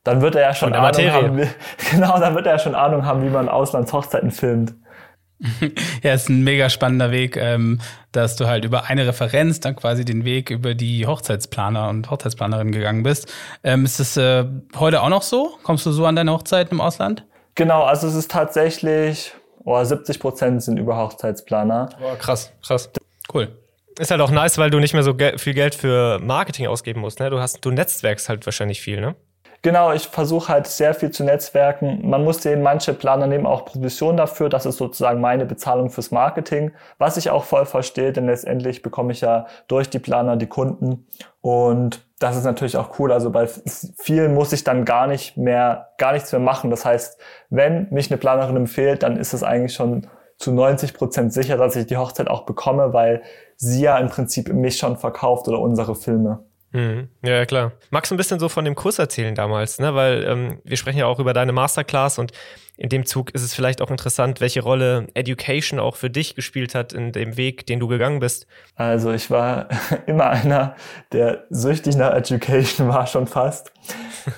dann 0.05 0.21
wird 0.21 0.35
er 0.35 0.43
ja 0.43 0.55
schon 0.55 0.73
Ahnung 0.73 0.87
Materie. 0.87 1.13
haben, 1.13 1.39
wie, 1.39 1.49
genau, 1.91 2.19
dann 2.19 2.35
wird 2.35 2.47
er 2.47 2.53
ja 2.53 2.59
schon 2.59 2.75
Ahnung 2.75 3.07
haben, 3.07 3.23
wie 3.23 3.31
man 3.31 3.49
Auslandshochzeiten 3.49 4.31
filmt. 4.31 4.75
Ja, 6.03 6.15
ist 6.15 6.29
ein 6.29 6.43
mega 6.45 6.69
spannender 6.69 7.11
Weg, 7.11 7.37
ähm, 7.37 7.81
dass 8.13 8.37
du 8.37 8.47
halt 8.47 8.65
über 8.65 8.85
eine 8.89 9.07
Referenz 9.07 9.61
dann 9.61 9.77
quasi 9.77 10.05
den 10.05 10.25
Weg 10.25 10.51
über 10.51 10.75
die 10.75 11.07
Hochzeitsplaner 11.07 11.89
und 11.89 12.11
Hochzeitsplanerin 12.11 12.73
gegangen 12.73 13.03
bist. 13.03 13.33
Ähm, 13.65 13.85
ist 13.85 13.99
das 13.99 14.17
äh, 14.17 14.45
heute 14.77 15.03
auch 15.03 15.09
noch 15.09 15.23
so? 15.23 15.59
Kommst 15.63 15.85
du 15.87 15.91
so 15.91 16.07
an 16.07 16.17
deine 16.17 16.33
Hochzeiten 16.33 16.73
im 16.73 16.81
Ausland? 16.81 17.25
Genau, 17.55 17.83
also 17.83 18.07
es 18.07 18.15
ist 18.15 18.31
tatsächlich 18.31 19.35
oh, 19.65 19.83
70 19.83 20.21
Prozent 20.21 20.63
sind 20.63 20.79
über 20.79 20.97
Hochzeitsplaner. 20.97 21.91
Oh, 22.03 22.17
krass, 22.19 22.53
krass. 22.63 22.91
Cool. 23.33 23.49
Ist 23.99 24.11
halt 24.11 24.21
auch 24.21 24.31
nice, 24.31 24.59
weil 24.59 24.71
du 24.71 24.79
nicht 24.79 24.95
mehr 24.95 25.03
so 25.03 25.15
ge 25.15 25.39
viel 25.39 25.55
Geld 25.55 25.75
für 25.75 26.19
Marketing 26.19 26.67
ausgeben 26.67 27.01
musst. 27.01 27.21
Ne? 27.21 27.31
Du 27.31 27.41
hast, 27.41 27.65
du 27.65 27.71
netzwerkst 27.71 28.29
halt 28.29 28.47
wahrscheinlich 28.47 28.81
viel, 28.81 29.01
ne? 29.01 29.15
Genau, 29.65 29.93
ich 29.93 30.09
versuche 30.09 30.49
halt 30.49 30.67
sehr 30.67 30.93
viel 30.93 31.13
zu 31.13 31.23
netzwerken. 31.23 32.01
Man 32.03 32.25
muss 32.25 32.43
sehen, 32.43 32.63
manche 32.63 32.95
Planer 32.95 33.29
nehmen 33.29 33.47
auch 33.47 33.65
Provision 33.65 34.17
dafür. 34.17 34.49
Das 34.49 34.67
ist 34.67 34.77
sozusagen 34.77 35.21
meine 35.21 35.47
Bezahlung 35.47 35.89
fürs 35.89 36.11
Marketing, 36.11 36.73
was 36.99 37.17
ich 37.17 37.31
auch 37.31 37.45
voll 37.45 37.65
verstehe, 37.65 38.13
denn 38.13 38.27
letztendlich 38.27 38.83
bekomme 38.83 39.13
ich 39.13 39.21
ja 39.21 39.47
durch 39.69 39.89
die 39.89 40.01
Planer 40.01 40.37
die 40.37 40.49
Kunden. 40.49 41.07
Und 41.41 42.01
das 42.23 42.37
ist 42.37 42.45
natürlich 42.45 42.77
auch 42.77 42.99
cool. 42.99 43.13
Also 43.13 43.31
bei 43.31 43.49
vielen 43.99 44.35
muss 44.35 44.53
ich 44.53 44.65
dann 44.65 44.85
gar 44.85 45.07
nicht 45.07 45.37
mehr, 45.37 45.89
gar 45.99 46.13
nichts 46.13 46.31
mehr 46.33 46.41
machen. 46.41 46.71
Das 46.71 46.85
heißt, 46.85 47.19
wenn 47.51 47.89
mich 47.91 48.11
eine 48.11 48.19
Planerin 48.19 48.57
empfiehlt, 48.57 49.03
dann 49.03 49.17
ist 49.17 49.33
es 49.33 49.43
eigentlich 49.43 49.75
schon 49.75 50.07
zu 50.39 50.53
90 50.53 50.95
Prozent 50.95 51.33
sicher, 51.33 51.57
dass 51.57 51.77
ich 51.77 51.87
die 51.87 51.97
Hochzeit 51.97 52.29
auch 52.29 52.45
bekomme, 52.45 52.93
weil 52.93 53.23
sie 53.57 53.83
ja 53.83 53.99
im 53.99 54.09
Prinzip 54.09 54.53
mich 54.53 54.77
schon 54.77 54.97
verkauft 54.97 55.49
oder 55.49 55.59
unsere 55.59 55.95
Filme. 55.95 56.45
Mhm. 56.73 57.09
Ja, 57.23 57.45
klar. 57.45 57.73
Magst 57.91 58.11
du 58.11 58.15
ein 58.15 58.19
bisschen 58.19 58.41
so 58.41 58.49
von 58.49 58.65
dem 58.65 58.75
Kurs 58.75 58.99
erzählen 58.99 59.35
damals, 59.35 59.79
ne? 59.79 59.95
Weil 59.95 60.25
ähm, 60.25 60.59
wir 60.65 60.77
sprechen 60.77 60.99
ja 60.99 61.07
auch 61.07 61.19
über 61.19 61.33
deine 61.35 61.53
Masterclass 61.53 62.19
und 62.19 62.33
in 62.79 62.89
dem 62.89 63.05
Zug 63.05 63.31
ist 63.35 63.43
es 63.43 63.55
vielleicht 63.55 63.83
auch 63.83 63.91
interessant, 63.91 64.41
welche 64.41 64.63
Rolle 64.63 65.07
Education 65.15 65.79
auch 65.79 65.97
für 65.97 66.09
dich 66.09 66.35
gespielt 66.35 66.75
hat 66.75 66.93
in 66.95 67.13
dem 67.13 67.37
Weg, 67.37 67.67
den 67.67 67.79
du 67.79 67.89
gegangen 67.89 68.21
bist. 68.21 68.47
Also 68.75 69.13
ich 69.13 69.31
war 69.31 69.69
immer 70.07 70.31
einer, 70.31 70.75
der 71.13 71.45
süchtig 71.51 71.97
nach 71.97 72.15
Education 72.15 72.89
war 72.89 73.07
schon 73.07 73.27
fast. 73.27 73.73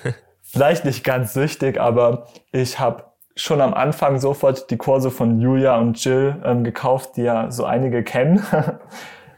vielleicht 0.41 0.85
nicht 0.85 1.03
ganz 1.03 1.33
süchtig, 1.33 1.79
aber 1.79 2.27
ich 2.51 2.79
habe 2.79 3.05
schon 3.37 3.61
am 3.61 3.73
Anfang 3.73 4.19
sofort 4.19 4.69
die 4.69 4.77
Kurse 4.77 5.11
von 5.11 5.39
Julia 5.39 5.77
und 5.77 6.03
Jill 6.03 6.41
ähm, 6.45 6.63
gekauft, 6.63 7.17
die 7.17 7.23
ja 7.23 7.51
so 7.51 7.65
einige 7.65 8.03
kennen. 8.03 8.45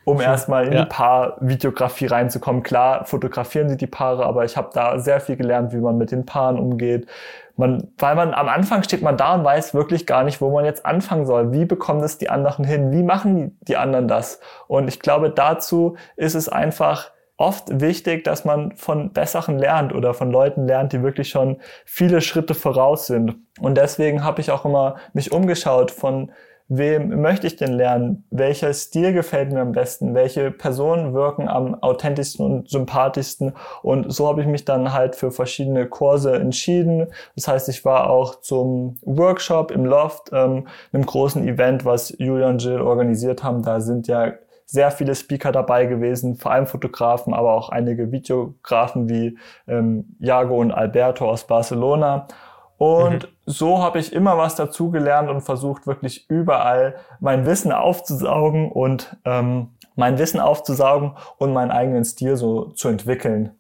um 0.08 0.22
erstmal 0.22 0.68
in 0.68 0.72
ja. 0.72 0.84
die 0.84 0.90
Paarvideografie 0.90 2.06
reinzukommen. 2.06 2.64
Klar, 2.64 3.04
fotografieren 3.04 3.68
sie 3.68 3.76
die 3.76 3.88
Paare, 3.88 4.26
aber 4.26 4.46
ich 4.46 4.56
habe 4.56 4.70
da 4.74 5.00
sehr 5.00 5.20
viel 5.20 5.36
gelernt, 5.36 5.74
wie 5.74 5.80
man 5.80 5.98
mit 5.98 6.12
den 6.12 6.26
Paaren 6.26 6.58
umgeht. 6.58 7.08
Man, 7.58 7.90
weil 7.98 8.16
man 8.16 8.34
am 8.34 8.48
Anfang 8.48 8.84
steht 8.84 9.02
man 9.02 9.18
da 9.18 9.36
und 9.36 9.44
weiß 9.44 9.74
wirklich 9.74 10.08
gar 10.08 10.24
nicht, 10.24 10.40
wo 10.40 10.50
man 10.50 10.64
jetzt 10.64 10.86
anfangen 10.86 11.26
soll. 11.26 11.52
Wie 11.52 11.66
bekommen 11.66 12.02
es 12.04 12.18
die 12.18 12.30
anderen 12.30 12.64
hin? 12.64 12.94
Wie 12.94 13.04
machen 13.04 13.36
die, 13.36 13.66
die 13.66 13.76
anderen 13.76 14.08
das? 14.08 14.40
Und 14.68 14.88
ich 14.88 15.02
glaube, 15.02 15.30
dazu 15.30 15.98
ist 16.16 16.36
es 16.36 16.48
einfach 16.48 17.12
oft 17.36 17.82
wichtig, 17.82 18.24
dass 18.24 18.46
man 18.46 18.78
von 18.78 19.12
Besseren 19.12 19.60
lernt 19.60 19.94
oder 19.94 20.14
von 20.14 20.32
Leuten 20.32 20.68
lernt, 20.68 20.94
die 20.94 21.04
wirklich 21.04 21.28
schon 21.28 21.58
viele 21.84 22.22
Schritte 22.22 22.54
voraus 22.54 23.08
sind. 23.08 23.36
Und 23.60 23.76
deswegen 23.78 24.24
habe 24.24 24.40
ich 24.40 24.52
auch 24.52 24.64
immer 24.64 24.96
mich 25.12 25.34
umgeschaut 25.34 25.92
von 25.92 26.32
wem 26.70 27.22
möchte 27.22 27.48
ich 27.48 27.56
denn 27.56 27.74
lernen? 27.74 28.26
Welcher 28.30 28.74
Stil 28.74 29.14
gefällt 29.14 29.52
mir 29.52 29.62
am 29.62 29.72
besten? 29.72 30.14
Welche 30.14 30.52
Personen 30.52 31.14
wirken 31.14 31.48
am 31.48 31.82
authentischsten 31.82 32.46
und 32.46 32.70
sympathischsten? 32.70 33.54
Und 33.84 34.12
so 34.14 34.28
habe 34.28 34.42
ich 34.42 34.48
mich 34.48 34.66
dann 34.66 34.94
halt 34.94 35.16
für 35.16 35.32
verschiedene 35.32 35.88
Kurse 35.88 36.36
entschieden. 36.36 37.08
Das 37.36 37.48
heißt, 37.48 37.70
ich 37.70 37.86
war 37.86 38.10
auch 38.10 38.42
zum 38.42 38.98
Workshop 39.04 39.72
im 39.72 39.86
Loft, 39.86 40.30
ähm, 40.34 40.68
einem 40.92 41.06
großen 41.06 41.48
Event, 41.48 41.86
was 41.86 42.14
Julian 42.18 42.54
und 42.54 42.64
Jill 42.64 42.82
organisiert 42.82 43.44
haben. 43.44 43.64
Da 43.64 43.80
sind 43.80 44.08
ja 44.08 44.34
sehr 44.68 44.92
viele 44.92 45.16
Speaker 45.16 45.54
dabei 45.54 45.86
gewesen, 45.86 46.36
vor 46.36 46.52
allem 46.52 46.68
Fotografen, 46.68 47.34
aber 47.34 47.54
auch 47.54 47.70
einige 47.70 48.12
Videografen 48.12 49.08
wie 49.10 49.38
ähm, 49.66 50.18
Jago 50.20 50.60
und 50.60 50.74
Alberto 50.74 51.28
aus 51.28 51.48
Barcelona. 51.48 52.28
Und 52.78 53.24
mhm. 53.24 53.28
so 53.46 53.82
habe 53.82 54.00
ich 54.00 54.14
immer 54.14 54.38
was 54.38 54.56
dazugelernt 54.56 55.30
und 55.30 55.42
versucht 55.42 55.88
wirklich 55.88 56.30
überall 56.30 56.96
mein 57.20 57.46
Wissen 57.46 57.72
aufzusaugen 57.72 58.72
und 58.72 59.18
ähm, 59.26 59.70
mein 59.96 60.20
Wissen 60.20 60.40
aufzusaugen 60.40 61.14
und 61.38 61.54
meinen 61.54 61.72
eigenen 61.72 62.06
Stil 62.06 62.36
so 62.36 62.66
zu 62.70 62.88
entwickeln. 62.88 63.58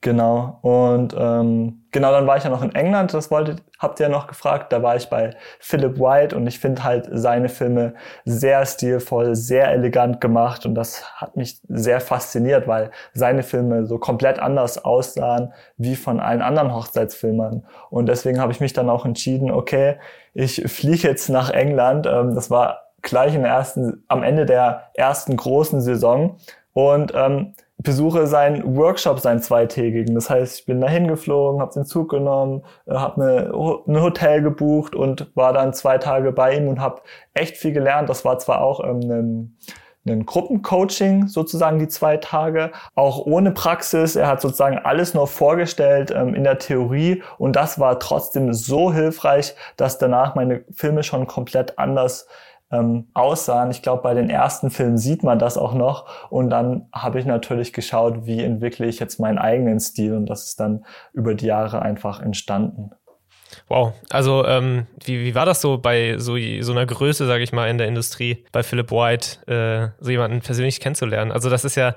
Genau. 0.00 0.58
Und 0.62 1.14
ähm, 1.18 1.79
genau, 1.90 2.10
dann 2.12 2.26
war 2.26 2.36
ich 2.36 2.44
ja 2.44 2.50
noch 2.50 2.62
in 2.62 2.74
England, 2.74 3.14
das 3.14 3.30
wollte, 3.30 3.56
habt 3.78 4.00
ihr 4.00 4.06
ja 4.06 4.12
noch 4.12 4.26
gefragt. 4.26 4.72
Da 4.72 4.82
war 4.82 4.96
ich 4.96 5.08
bei 5.08 5.30
Philip 5.58 5.98
White 5.98 6.36
und 6.36 6.46
ich 6.46 6.58
finde 6.58 6.84
halt 6.84 7.08
seine 7.12 7.48
Filme 7.48 7.94
sehr 8.24 8.64
stilvoll, 8.66 9.34
sehr 9.34 9.70
elegant 9.70 10.20
gemacht 10.20 10.66
und 10.66 10.74
das 10.74 11.04
hat 11.20 11.36
mich 11.36 11.60
sehr 11.68 12.00
fasziniert, 12.00 12.66
weil 12.66 12.90
seine 13.12 13.42
Filme 13.42 13.86
so 13.86 13.98
komplett 13.98 14.38
anders 14.38 14.84
aussahen 14.84 15.52
wie 15.76 15.96
von 15.96 16.20
allen 16.20 16.42
anderen 16.42 16.74
Hochzeitsfilmern. 16.74 17.64
Und 17.90 18.06
deswegen 18.06 18.40
habe 18.40 18.52
ich 18.52 18.60
mich 18.60 18.72
dann 18.72 18.90
auch 18.90 19.04
entschieden, 19.04 19.50
okay, 19.50 19.96
ich 20.34 20.62
fliege 20.70 21.08
jetzt 21.08 21.28
nach 21.28 21.50
England. 21.50 22.06
Ähm, 22.06 22.34
das 22.34 22.50
war 22.50 22.90
gleich 23.02 23.34
in 23.34 23.42
der 23.42 23.52
ersten, 23.52 24.04
am 24.08 24.22
Ende 24.22 24.46
der 24.46 24.90
ersten 24.94 25.36
großen 25.36 25.80
Saison. 25.80 26.36
Und 26.72 27.12
ähm, 27.14 27.54
besuche 27.82 28.26
seinen 28.26 28.76
Workshop, 28.76 29.20
seinen 29.20 29.40
zweitägigen. 29.40 30.14
Das 30.14 30.30
heißt, 30.30 30.60
ich 30.60 30.66
bin 30.66 30.80
dahin 30.80 31.08
geflogen, 31.08 31.60
habe 31.60 31.72
den 31.72 31.84
Zug 31.84 32.10
genommen, 32.10 32.62
äh, 32.86 32.94
habe 32.94 33.22
eine, 33.22 33.52
ein 33.86 34.02
Hotel 34.02 34.42
gebucht 34.42 34.94
und 34.94 35.30
war 35.34 35.52
dann 35.52 35.72
zwei 35.72 35.98
Tage 35.98 36.32
bei 36.32 36.56
ihm 36.56 36.68
und 36.68 36.80
habe 36.80 37.02
echt 37.34 37.56
viel 37.56 37.72
gelernt. 37.72 38.08
Das 38.08 38.24
war 38.24 38.38
zwar 38.38 38.60
auch 38.60 38.84
ähm, 38.84 39.00
ein, 39.10 39.58
ein 40.06 40.26
Gruppencoaching 40.26 41.28
sozusagen 41.28 41.78
die 41.78 41.88
zwei 41.88 42.16
Tage, 42.16 42.72
auch 42.94 43.24
ohne 43.26 43.52
Praxis. 43.52 44.16
Er 44.16 44.28
hat 44.28 44.40
sozusagen 44.40 44.78
alles 44.78 45.14
nur 45.14 45.26
vorgestellt 45.26 46.12
ähm, 46.14 46.34
in 46.34 46.44
der 46.44 46.58
Theorie 46.58 47.22
und 47.38 47.56
das 47.56 47.78
war 47.78 47.98
trotzdem 47.98 48.52
so 48.52 48.92
hilfreich, 48.92 49.54
dass 49.76 49.98
danach 49.98 50.34
meine 50.34 50.64
Filme 50.72 51.02
schon 51.02 51.26
komplett 51.26 51.78
anders 51.78 52.26
ähm, 52.70 53.08
aussahen. 53.14 53.70
Ich 53.70 53.82
glaube, 53.82 54.02
bei 54.02 54.14
den 54.14 54.30
ersten 54.30 54.70
Filmen 54.70 54.98
sieht 54.98 55.22
man 55.22 55.38
das 55.38 55.56
auch 55.56 55.74
noch. 55.74 56.30
Und 56.30 56.50
dann 56.50 56.88
habe 56.92 57.18
ich 57.18 57.26
natürlich 57.26 57.72
geschaut, 57.72 58.26
wie 58.26 58.42
entwickle 58.42 58.86
ich 58.86 58.98
jetzt 59.00 59.18
meinen 59.18 59.38
eigenen 59.38 59.80
Stil. 59.80 60.14
Und 60.14 60.26
das 60.26 60.46
ist 60.46 60.60
dann 60.60 60.84
über 61.12 61.34
die 61.34 61.46
Jahre 61.46 61.82
einfach 61.82 62.20
entstanden. 62.20 62.90
Wow, 63.68 63.94
also 64.10 64.46
ähm, 64.46 64.86
wie, 65.04 65.24
wie 65.24 65.34
war 65.34 65.44
das 65.44 65.60
so 65.60 65.78
bei 65.78 66.18
so, 66.18 66.36
so 66.60 66.72
einer 66.72 66.86
Größe, 66.86 67.26
sage 67.26 67.42
ich 67.42 67.52
mal, 67.52 67.68
in 67.68 67.78
der 67.78 67.88
Industrie, 67.88 68.44
bei 68.52 68.62
Philip 68.62 68.92
White, 68.92 69.46
äh, 69.50 70.02
so 70.02 70.10
jemanden 70.10 70.40
persönlich 70.40 70.80
kennenzulernen? 70.80 71.32
Also 71.32 71.50
das 71.50 71.64
ist 71.64 71.74
ja 71.74 71.94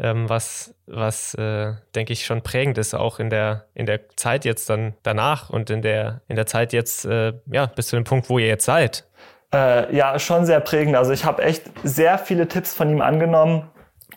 ähm, 0.00 0.28
was, 0.28 0.74
was 0.86 1.34
äh, 1.34 1.74
denke 1.94 2.12
ich, 2.12 2.24
schon 2.24 2.42
prägend 2.42 2.78
ist, 2.78 2.94
auch 2.94 3.18
in 3.18 3.28
der, 3.28 3.66
in 3.74 3.86
der 3.86 4.08
Zeit 4.16 4.44
jetzt 4.44 4.70
dann 4.70 4.94
danach 5.02 5.50
und 5.50 5.68
in 5.68 5.82
der, 5.82 6.22
in 6.26 6.36
der 6.36 6.46
Zeit 6.46 6.72
jetzt, 6.72 7.04
äh, 7.04 7.34
ja, 7.52 7.66
bis 7.66 7.88
zu 7.88 7.96
dem 7.96 8.04
Punkt, 8.04 8.30
wo 8.30 8.38
ihr 8.38 8.46
jetzt 8.46 8.64
seid. 8.64 9.06
Äh, 9.52 9.94
ja, 9.94 10.18
schon 10.18 10.46
sehr 10.46 10.60
prägend. 10.60 10.96
Also 10.96 11.12
ich 11.12 11.24
habe 11.24 11.42
echt 11.42 11.64
sehr 11.82 12.18
viele 12.18 12.46
Tipps 12.48 12.74
von 12.74 12.90
ihm 12.90 13.00
angenommen 13.00 13.68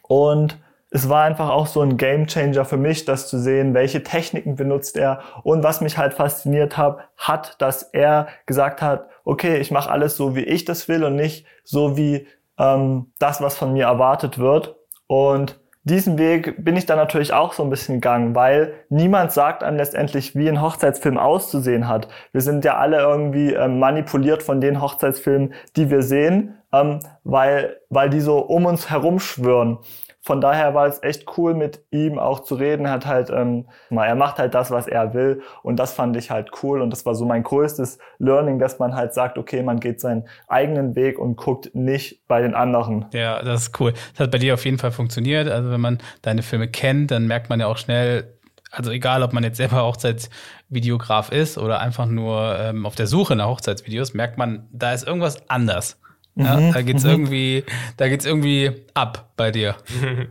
und 0.04 0.60
es 0.92 1.10
war 1.10 1.24
einfach 1.24 1.50
auch 1.50 1.66
so 1.66 1.82
ein 1.82 1.98
Game 1.98 2.28
Changer 2.28 2.66
für 2.66 2.78
mich, 2.78 3.04
das 3.06 3.28
zu 3.28 3.40
sehen, 3.40 3.74
welche 3.74 4.04
Techniken 4.04 4.56
benutzt 4.56 4.96
er 4.96 5.22
und 5.42 5.64
was 5.64 5.82
mich 5.82 5.98
halt 5.98 6.14
fasziniert 6.14 6.78
hat, 6.78 7.00
hat, 7.18 7.60
dass 7.60 7.82
er 7.82 8.28
gesagt 8.46 8.84
hat, 8.84 9.08
okay, 9.26 9.58
ich 9.58 9.72
mache 9.72 9.90
alles 9.90 10.16
so, 10.16 10.36
wie 10.36 10.44
ich 10.44 10.66
das 10.66 10.88
will 10.88 11.04
und 11.04 11.16
nicht 11.16 11.48
so 11.64 11.98
wie 11.98 12.28
ähm, 12.60 13.12
das, 13.18 13.42
was 13.42 13.58
von 13.58 13.74
mir 13.74 13.86
erwartet 13.86 14.38
wird. 14.38 14.76
Und 15.08 15.60
diesen 15.86 16.18
Weg 16.18 16.64
bin 16.64 16.78
ich 16.78 16.86
dann 16.86 16.98
natürlich 16.98 17.34
auch 17.34 17.52
so 17.54 17.64
ein 17.64 17.70
bisschen 17.70 17.96
gegangen, 17.96 18.36
weil 18.36 18.74
niemand 18.90 19.32
sagt 19.34 19.64
einem 19.64 19.78
letztendlich, 19.78 20.34
wie 20.36 20.48
ein 20.48 20.62
Hochzeitsfilm 20.62 21.18
auszusehen 21.18 21.90
hat. 21.90 22.08
Wir 22.32 22.42
sind 22.42 22.64
ja 22.64 22.78
alle 22.78 23.00
irgendwie 23.00 23.54
ähm, 23.54 23.80
manipuliert 23.80 24.44
von 24.44 24.62
den 24.62 24.82
Hochzeitsfilmen, 24.82 25.54
die 25.76 25.90
wir 25.90 26.02
sehen, 26.02 26.56
ähm, 26.72 27.00
weil, 27.24 27.78
weil 27.90 28.10
die 28.10 28.22
so 28.22 28.40
um 28.40 28.66
uns 28.66 28.90
herum 28.90 29.20
schwören 29.20 29.80
von 30.26 30.40
daher 30.40 30.74
war 30.74 30.88
es 30.88 31.04
echt 31.04 31.26
cool, 31.38 31.54
mit 31.54 31.84
ihm 31.92 32.18
auch 32.18 32.40
zu 32.40 32.56
reden. 32.56 32.86
Er 32.86 32.94
hat 32.94 33.06
halt, 33.06 33.30
ähm, 33.30 33.68
er 33.90 34.16
macht 34.16 34.38
halt 34.38 34.54
das, 34.54 34.72
was 34.72 34.88
er 34.88 35.14
will. 35.14 35.42
Und 35.64 35.78
das 35.78 35.92
fand 35.92 36.16
ich 36.16 36.32
halt 36.32 36.52
cool. 36.64 36.82
Und 36.82 36.92
das 36.92 37.06
war 37.06 37.14
so 37.14 37.26
mein 37.26 37.44
größtes 37.44 38.00
Learning, 38.20 38.58
dass 38.58 38.80
man 38.80 38.96
halt 38.96 39.14
sagt, 39.14 39.38
okay, 39.38 39.62
man 39.64 39.82
geht 39.82 40.00
seinen 40.00 40.26
eigenen 40.48 40.96
Weg 40.96 41.20
und 41.20 41.36
guckt 41.36 41.76
nicht 41.76 42.26
bei 42.30 42.42
den 42.42 42.56
anderen. 42.56 43.08
Ja, 43.12 43.44
das 43.44 43.64
ist 43.64 43.80
cool. 43.82 43.92
Das 44.14 44.22
hat 44.22 44.32
bei 44.32 44.38
dir 44.38 44.54
auf 44.54 44.64
jeden 44.64 44.78
Fall 44.78 44.92
funktioniert. 44.92 45.50
Also 45.50 45.70
wenn 45.72 45.82
man 45.82 45.98
deine 46.22 46.42
Filme 46.42 46.70
kennt, 46.70 47.12
dann 47.12 47.28
merkt 47.28 47.50
man 47.50 47.60
ja 47.60 47.68
auch 47.68 47.78
schnell, 47.78 48.38
also 48.72 48.92
egal, 48.92 49.24
ob 49.24 49.34
man 49.34 49.44
jetzt 49.44 49.58
selber 49.58 49.84
Hochzeitsvideograf 49.84 51.34
ist 51.34 51.58
oder 51.58 51.82
einfach 51.82 52.06
nur 52.06 52.58
ähm, 52.60 52.86
auf 52.86 52.96
der 52.96 53.08
Suche 53.08 53.36
nach 53.36 53.48
Hochzeitsvideos, 53.48 54.14
merkt 54.14 54.38
man, 54.38 54.70
da 54.72 54.94
ist 54.94 55.06
irgendwas 55.06 55.50
anders. 55.50 56.00
Ja, 56.36 56.56
mhm. 56.56 56.74
Da 56.74 56.82
geht's 56.82 57.04
mhm. 57.04 57.10
irgendwie, 57.10 57.64
da 57.98 58.08
geht's 58.08 58.26
irgendwie 58.26 58.86
ab 58.94 59.30
bei 59.38 59.52
dir. 59.52 59.76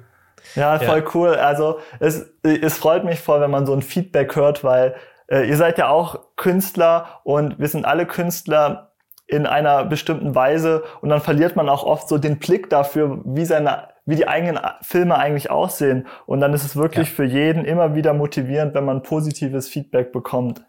Ja, 0.57 0.79
voll 0.79 0.99
ja. 0.99 1.05
cool. 1.15 1.35
Also 1.37 1.79
es, 1.99 2.31
es 2.43 2.77
freut 2.77 3.05
mich 3.05 3.21
voll, 3.21 3.41
wenn 3.41 3.51
man 3.51 3.65
so 3.65 3.73
ein 3.73 3.81
Feedback 3.81 4.37
hört, 4.37 4.65
weil 4.65 4.97
äh, 5.29 5.49
ihr 5.49 5.57
seid 5.57 5.79
ja 5.79 5.89
auch 5.89 6.19
Künstler 6.37 7.21
und 7.25 7.59
wir 7.59 7.69
sind 7.69 7.85
alle 7.85 8.07
Künstler 8.07 8.93
in 9.27 9.47
einer 9.47 9.85
bestimmten 9.85 10.35
Weise 10.35 10.83
und 11.01 11.09
dann 11.09 11.21
verliert 11.21 11.57
man 11.57 11.69
auch 11.69 11.85
oft 11.85 12.09
so 12.09 12.19
den 12.19 12.39
Blick 12.39 12.69
dafür, 12.69 13.21
wie 13.25 13.45
seine 13.45 13.89
wie 14.05 14.17
die 14.17 14.27
eigenen 14.27 14.59
Filme 14.81 15.17
eigentlich 15.17 15.51
aussehen. 15.51 16.09
Und 16.27 16.41
dann 16.41 16.53
ist 16.53 16.65
es 16.65 16.77
wirklich 16.77 17.09
ja. 17.09 17.15
für 17.15 17.25
jeden 17.25 17.65
immer 17.65 17.95
wieder 17.95 18.15
motivierend, 18.15 18.75
wenn 18.75 18.85
man 18.85 19.03
positives 19.03 19.69
Feedback 19.69 20.13
bekommt. 20.13 20.63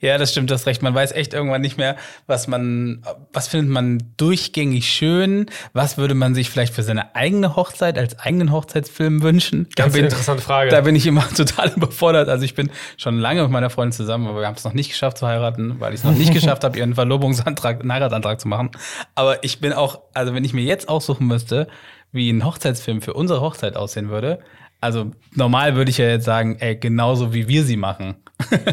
Ja, 0.00 0.18
das 0.18 0.32
stimmt, 0.32 0.50
das 0.50 0.66
recht. 0.66 0.82
Man 0.82 0.94
weiß 0.94 1.12
echt 1.12 1.34
irgendwann 1.34 1.60
nicht 1.60 1.76
mehr, 1.76 1.96
was 2.26 2.48
man, 2.48 3.02
was 3.32 3.48
findet 3.48 3.70
man 3.70 4.02
durchgängig 4.16 4.88
schön, 4.88 5.46
was 5.72 5.98
würde 5.98 6.14
man 6.14 6.34
sich 6.34 6.50
vielleicht 6.50 6.74
für 6.74 6.82
seine 6.82 7.14
eigene 7.14 7.56
Hochzeit 7.56 7.98
als 7.98 8.18
eigenen 8.18 8.52
Hochzeitsfilm 8.52 9.22
wünschen. 9.22 9.68
Ganz 9.76 9.94
bin, 9.94 10.04
interessante 10.04 10.42
Frage. 10.42 10.70
Da 10.70 10.80
bin 10.80 10.96
ich 10.96 11.06
immer 11.06 11.28
total 11.36 11.72
überfordert. 11.74 12.28
Also 12.28 12.44
ich 12.44 12.54
bin 12.54 12.70
schon 12.96 13.18
lange 13.18 13.42
mit 13.42 13.50
meiner 13.50 13.70
Freundin 13.70 13.92
zusammen, 13.92 14.26
aber 14.26 14.40
wir 14.40 14.46
haben 14.46 14.56
es 14.56 14.64
noch 14.64 14.74
nicht 14.74 14.90
geschafft 14.90 15.18
zu 15.18 15.26
heiraten, 15.26 15.76
weil 15.78 15.92
ich 15.92 16.00
es 16.00 16.04
noch 16.04 16.12
nicht 16.12 16.32
geschafft 16.34 16.64
habe, 16.64 16.78
ihren 16.78 16.94
Verlobungsantrag, 16.94 17.80
einen 17.80 17.92
Heiratsantrag 17.92 18.40
zu 18.40 18.48
machen. 18.48 18.70
Aber 19.14 19.42
ich 19.44 19.60
bin 19.60 19.72
auch, 19.72 20.00
also 20.14 20.34
wenn 20.34 20.44
ich 20.44 20.52
mir 20.52 20.62
jetzt 20.62 20.88
aussuchen 20.88 21.26
müsste, 21.26 21.68
wie 22.12 22.30
ein 22.30 22.44
Hochzeitsfilm 22.44 23.02
für 23.02 23.14
unsere 23.14 23.40
Hochzeit 23.40 23.76
aussehen 23.76 24.10
würde, 24.10 24.38
also 24.82 25.12
normal 25.36 25.76
würde 25.76 25.90
ich 25.90 25.98
ja 25.98 26.06
jetzt 26.06 26.24
sagen, 26.24 26.56
ey, 26.58 26.74
genauso 26.74 27.32
wie 27.32 27.46
wir 27.46 27.62
sie 27.62 27.76
machen. 27.76 28.16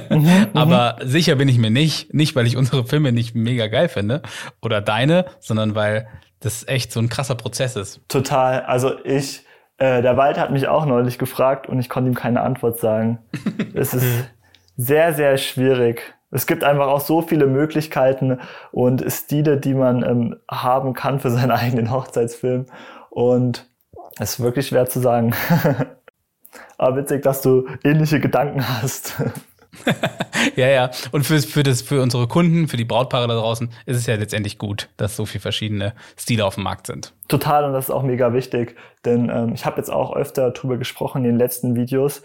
Mhm, 0.10 0.18
mhm, 0.18 0.48
Aber 0.56 0.98
sicher 1.04 1.36
bin 1.36 1.48
ich 1.48 1.60
mir 1.60 1.70
nicht, 1.70 2.14
nicht 2.16 2.36
weil 2.36 2.48
ich 2.48 2.58
unsere 2.58 2.84
Filme 2.84 3.12
nicht 3.12 3.36
mega 3.36 3.68
geil 3.68 3.90
finde 3.90 4.24
oder 4.60 4.82
deine, 4.82 5.26
sondern 5.40 5.76
weil 5.76 6.08
das 6.40 6.68
echt 6.68 6.92
so 6.92 7.00
ein 7.00 7.10
krasser 7.10 7.36
Prozess 7.36 7.76
ist. 7.76 8.02
Total. 8.10 8.62
Also 8.62 8.94
ich, 9.06 9.46
äh, 9.78 10.02
der 10.02 10.18
Wald 10.18 10.40
hat 10.40 10.50
mich 10.50 10.68
auch 10.68 10.88
neulich 10.88 11.20
gefragt 11.20 11.70
und 11.70 11.80
ich 11.80 11.90
konnte 11.90 12.10
ihm 12.10 12.16
keine 12.16 12.42
Antwort 12.42 12.80
sagen. 12.80 13.20
es 13.76 13.94
ist 13.94 14.30
sehr, 14.78 15.14
sehr 15.14 15.38
schwierig. 15.38 16.16
Es 16.32 16.48
gibt 16.48 16.64
einfach 16.64 16.88
auch 16.88 17.02
so 17.02 17.22
viele 17.22 17.46
Möglichkeiten 17.46 18.40
und 18.72 19.04
Stile, 19.12 19.58
die 19.58 19.76
man 19.76 20.04
ähm, 20.04 20.36
haben 20.50 20.94
kann 20.94 21.20
für 21.20 21.30
seinen 21.30 21.52
eigenen 21.52 21.92
Hochzeitsfilm. 21.92 22.66
Und 23.10 23.66
es 24.20 24.32
ist 24.32 24.40
wirklich 24.40 24.68
schwer 24.68 24.88
zu 24.88 25.00
sagen. 25.00 25.34
Aber 26.78 26.98
witzig, 26.98 27.24
dass 27.24 27.42
du 27.42 27.68
ähnliche 27.84 28.20
Gedanken 28.20 28.68
hast. 28.68 29.16
ja, 30.56 30.68
ja. 30.68 30.92
Und 31.12 31.26
für, 31.26 31.40
für, 31.40 31.64
das, 31.64 31.82
für 31.82 32.02
unsere 32.02 32.28
Kunden, 32.28 32.68
für 32.68 32.78
die 32.78 32.86
Brautpaare 32.86 33.28
da 33.28 33.36
draußen, 33.36 33.70
ist 33.86 33.98
es 33.98 34.06
ja 34.06 34.16
letztendlich 34.16 34.58
gut, 34.58 34.90
dass 34.98 35.16
so 35.16 35.26
viele 35.26 35.42
verschiedene 35.42 35.94
Stile 36.18 36.46
auf 36.46 36.56
dem 36.56 36.64
Markt 36.64 36.88
sind. 36.88 37.14
Total, 37.28 37.66
und 37.66 37.74
das 37.74 37.86
ist 37.86 37.92
auch 37.92 38.04
mega 38.04 38.34
wichtig, 38.34 38.76
denn 39.06 39.30
ähm, 39.30 39.54
ich 39.54 39.66
habe 39.66 39.78
jetzt 39.78 39.92
auch 39.92 40.16
öfter 40.16 40.52
drüber 40.52 40.78
gesprochen 40.78 41.24
in 41.24 41.32
den 41.32 41.38
letzten 41.38 41.76
Videos. 41.76 42.24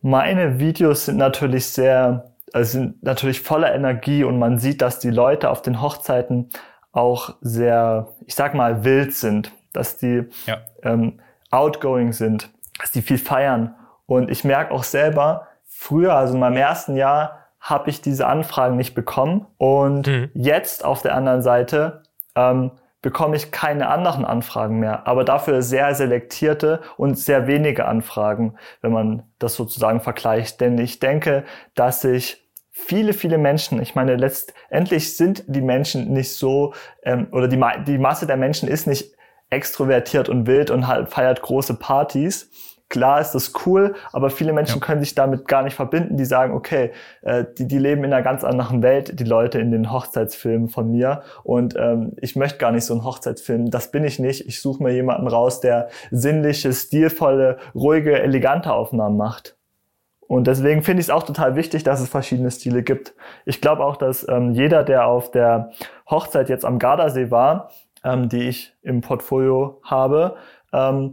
Meine 0.00 0.58
Videos 0.58 1.06
sind 1.06 1.18
natürlich 1.18 1.66
sehr, 1.66 2.32
also 2.52 2.72
sind 2.72 3.02
natürlich 3.02 3.40
voller 3.40 3.74
Energie 3.74 4.24
und 4.24 4.38
man 4.38 4.58
sieht, 4.58 4.82
dass 4.82 4.98
die 4.98 5.10
Leute 5.10 5.50
auf 5.50 5.62
den 5.62 5.80
Hochzeiten 5.80 6.50
auch 6.90 7.36
sehr, 7.40 8.08
ich 8.26 8.34
sag 8.34 8.54
mal, 8.54 8.84
wild 8.84 9.14
sind, 9.14 9.52
dass 9.72 9.96
die 9.96 10.28
ja. 10.46 10.58
ähm, 10.82 11.20
outgoing 11.50 12.12
sind, 12.12 12.50
dass 12.80 12.90
die 12.90 13.02
viel 13.02 13.18
feiern. 13.18 13.74
Und 14.06 14.30
ich 14.30 14.44
merke 14.44 14.72
auch 14.72 14.84
selber, 14.84 15.48
früher, 15.64 16.14
also 16.14 16.34
in 16.34 16.40
meinem 16.40 16.56
ersten 16.56 16.96
Jahr, 16.96 17.38
habe 17.60 17.90
ich 17.90 18.00
diese 18.00 18.26
Anfragen 18.26 18.76
nicht 18.76 18.94
bekommen. 18.94 19.46
Und 19.56 20.06
mhm. 20.06 20.30
jetzt 20.34 20.84
auf 20.84 21.02
der 21.02 21.14
anderen 21.14 21.42
Seite 21.42 22.02
ähm, 22.34 22.72
bekomme 23.02 23.36
ich 23.36 23.50
keine 23.50 23.88
anderen 23.88 24.24
Anfragen 24.24 24.78
mehr, 24.78 25.06
aber 25.06 25.24
dafür 25.24 25.60
sehr 25.60 25.94
selektierte 25.94 26.80
und 26.96 27.18
sehr 27.18 27.48
wenige 27.48 27.86
Anfragen, 27.86 28.54
wenn 28.80 28.92
man 28.92 29.22
das 29.38 29.54
sozusagen 29.54 30.00
vergleicht. 30.00 30.60
Denn 30.60 30.78
ich 30.78 31.00
denke, 31.00 31.44
dass 31.74 32.00
sich 32.00 32.48
viele, 32.70 33.12
viele 33.12 33.38
Menschen, 33.38 33.82
ich 33.82 33.94
meine, 33.94 34.16
letztendlich 34.16 35.16
sind 35.16 35.44
die 35.46 35.60
Menschen 35.60 36.12
nicht 36.12 36.32
so, 36.32 36.74
ähm, 37.02 37.26
oder 37.32 37.48
die, 37.48 37.60
die 37.86 37.98
Masse 37.98 38.26
der 38.26 38.36
Menschen 38.36 38.68
ist 38.68 38.86
nicht 38.86 39.14
extrovertiert 39.52 40.28
und 40.28 40.46
wild 40.46 40.70
und 40.70 40.88
halt 40.88 41.10
feiert 41.10 41.42
große 41.42 41.74
Partys, 41.74 42.50
Klar 42.92 43.22
ist 43.22 43.30
das 43.30 43.54
cool, 43.64 43.94
aber 44.12 44.28
viele 44.28 44.52
Menschen 44.52 44.78
ja. 44.78 44.86
können 44.86 45.00
sich 45.00 45.14
damit 45.14 45.48
gar 45.48 45.62
nicht 45.62 45.74
verbinden. 45.74 46.18
Die 46.18 46.26
sagen, 46.26 46.52
okay, 46.52 46.92
äh, 47.22 47.46
die, 47.56 47.66
die 47.66 47.78
leben 47.78 48.04
in 48.04 48.12
einer 48.12 48.22
ganz 48.22 48.44
anderen 48.44 48.82
Welt, 48.82 49.18
die 49.18 49.24
Leute 49.24 49.58
in 49.58 49.70
den 49.70 49.90
Hochzeitsfilmen 49.90 50.68
von 50.68 50.90
mir. 50.90 51.22
Und 51.42 51.74
ähm, 51.74 52.12
ich 52.20 52.36
möchte 52.36 52.58
gar 52.58 52.70
nicht 52.70 52.84
so 52.84 52.92
einen 52.92 53.04
Hochzeitsfilm. 53.04 53.70
Das 53.70 53.92
bin 53.92 54.04
ich 54.04 54.18
nicht. 54.18 54.46
Ich 54.46 54.60
suche 54.60 54.82
mir 54.82 54.92
jemanden 54.92 55.26
raus, 55.26 55.60
der 55.60 55.88
sinnliche, 56.10 56.70
stilvolle, 56.74 57.56
ruhige, 57.74 58.20
elegante 58.20 58.74
Aufnahmen 58.74 59.16
macht. 59.16 59.56
Und 60.20 60.46
deswegen 60.46 60.82
finde 60.82 61.00
ich 61.00 61.06
es 61.06 61.10
auch 61.10 61.22
total 61.22 61.56
wichtig, 61.56 61.84
dass 61.84 61.98
es 61.98 62.10
verschiedene 62.10 62.50
Stile 62.50 62.82
gibt. 62.82 63.14
Ich 63.46 63.62
glaube 63.62 63.86
auch, 63.86 63.96
dass 63.96 64.28
ähm, 64.28 64.50
jeder, 64.50 64.84
der 64.84 65.06
auf 65.06 65.30
der 65.30 65.70
Hochzeit 66.10 66.50
jetzt 66.50 66.66
am 66.66 66.78
Gardasee 66.78 67.30
war, 67.30 67.70
ähm, 68.04 68.28
die 68.28 68.48
ich 68.48 68.74
im 68.82 69.00
Portfolio 69.00 69.80
habe, 69.82 70.36
ähm, 70.72 71.12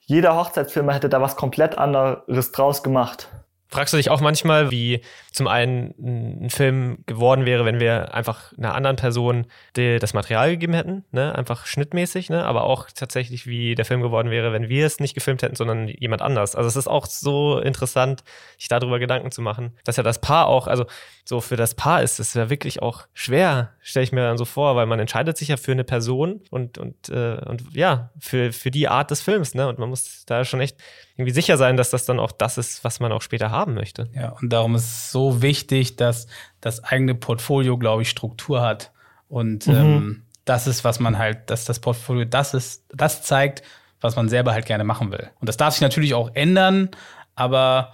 jeder 0.00 0.36
Hochzeitsfilmer 0.36 0.94
hätte 0.94 1.08
da 1.08 1.20
was 1.20 1.36
komplett 1.36 1.76
anderes 1.76 2.52
draus 2.52 2.82
gemacht. 2.82 3.28
Fragst 3.70 3.92
du 3.92 3.98
dich 3.98 4.08
auch 4.08 4.22
manchmal, 4.22 4.70
wie 4.70 5.02
zum 5.30 5.46
einen 5.46 5.94
ein 6.44 6.50
Film 6.50 7.04
geworden 7.04 7.44
wäre, 7.44 7.66
wenn 7.66 7.80
wir 7.80 8.14
einfach 8.14 8.56
einer 8.56 8.74
anderen 8.74 8.96
Person 8.96 9.46
das 9.74 10.14
Material 10.14 10.50
gegeben 10.50 10.72
hätten, 10.72 11.04
ne? 11.12 11.34
einfach 11.34 11.66
schnittmäßig, 11.66 12.30
ne? 12.30 12.44
aber 12.44 12.64
auch 12.64 12.88
tatsächlich, 12.94 13.46
wie 13.46 13.74
der 13.74 13.84
Film 13.84 14.00
geworden 14.00 14.30
wäre, 14.30 14.52
wenn 14.54 14.70
wir 14.70 14.86
es 14.86 15.00
nicht 15.00 15.14
gefilmt 15.14 15.42
hätten, 15.42 15.54
sondern 15.54 15.86
jemand 15.86 16.22
anders. 16.22 16.56
Also 16.56 16.66
es 16.66 16.76
ist 16.76 16.88
auch 16.88 17.04
so 17.04 17.58
interessant, 17.58 18.24
sich 18.56 18.68
darüber 18.68 18.98
Gedanken 18.98 19.30
zu 19.30 19.42
machen, 19.42 19.76
dass 19.84 19.98
ja 19.98 20.02
das 20.02 20.20
Paar 20.20 20.46
auch, 20.46 20.66
also 20.66 20.86
so 21.24 21.42
für 21.42 21.56
das 21.56 21.74
Paar 21.74 22.02
ist 22.02 22.20
es 22.20 22.32
ja 22.32 22.48
wirklich 22.48 22.80
auch 22.80 23.06
schwer, 23.12 23.74
stelle 23.82 24.04
ich 24.04 24.12
mir 24.12 24.22
dann 24.22 24.38
so 24.38 24.46
vor, 24.46 24.76
weil 24.76 24.86
man 24.86 24.98
entscheidet 24.98 25.36
sich 25.36 25.48
ja 25.48 25.58
für 25.58 25.72
eine 25.72 25.84
Person 25.84 26.40
und, 26.50 26.78
und, 26.78 27.10
äh, 27.10 27.36
und 27.44 27.64
ja, 27.74 28.10
für, 28.18 28.50
für 28.52 28.70
die 28.70 28.88
Art 28.88 29.10
des 29.10 29.20
Films, 29.20 29.54
ne? 29.54 29.68
Und 29.68 29.78
man 29.78 29.90
muss 29.90 30.24
da 30.24 30.46
schon 30.46 30.62
echt 30.62 30.78
irgendwie 31.18 31.34
sicher 31.34 31.56
sein, 31.56 31.76
dass 31.76 31.90
das 31.90 32.04
dann 32.04 32.20
auch 32.20 32.30
das 32.30 32.58
ist, 32.58 32.84
was 32.84 33.00
man 33.00 33.10
auch 33.10 33.22
später 33.22 33.50
haben 33.50 33.74
möchte. 33.74 34.08
Ja, 34.14 34.30
und 34.40 34.50
darum 34.52 34.76
ist 34.76 34.84
es 34.84 35.10
so 35.10 35.42
wichtig, 35.42 35.96
dass 35.96 36.28
das 36.60 36.84
eigene 36.84 37.16
Portfolio, 37.16 37.76
glaube 37.76 38.02
ich, 38.02 38.08
Struktur 38.08 38.62
hat. 38.62 38.92
Und 39.28 39.66
mhm. 39.66 39.74
ähm, 39.74 40.22
das 40.44 40.68
ist, 40.68 40.84
was 40.84 41.00
man 41.00 41.18
halt, 41.18 41.50
dass 41.50 41.64
das 41.64 41.80
Portfolio 41.80 42.24
das 42.24 42.54
ist, 42.54 42.84
das 42.94 43.22
zeigt, 43.22 43.64
was 44.00 44.14
man 44.14 44.28
selber 44.28 44.52
halt 44.52 44.64
gerne 44.64 44.84
machen 44.84 45.10
will. 45.10 45.28
Und 45.40 45.48
das 45.48 45.56
darf 45.56 45.74
sich 45.74 45.82
natürlich 45.82 46.14
auch 46.14 46.30
ändern, 46.34 46.90
aber 47.34 47.92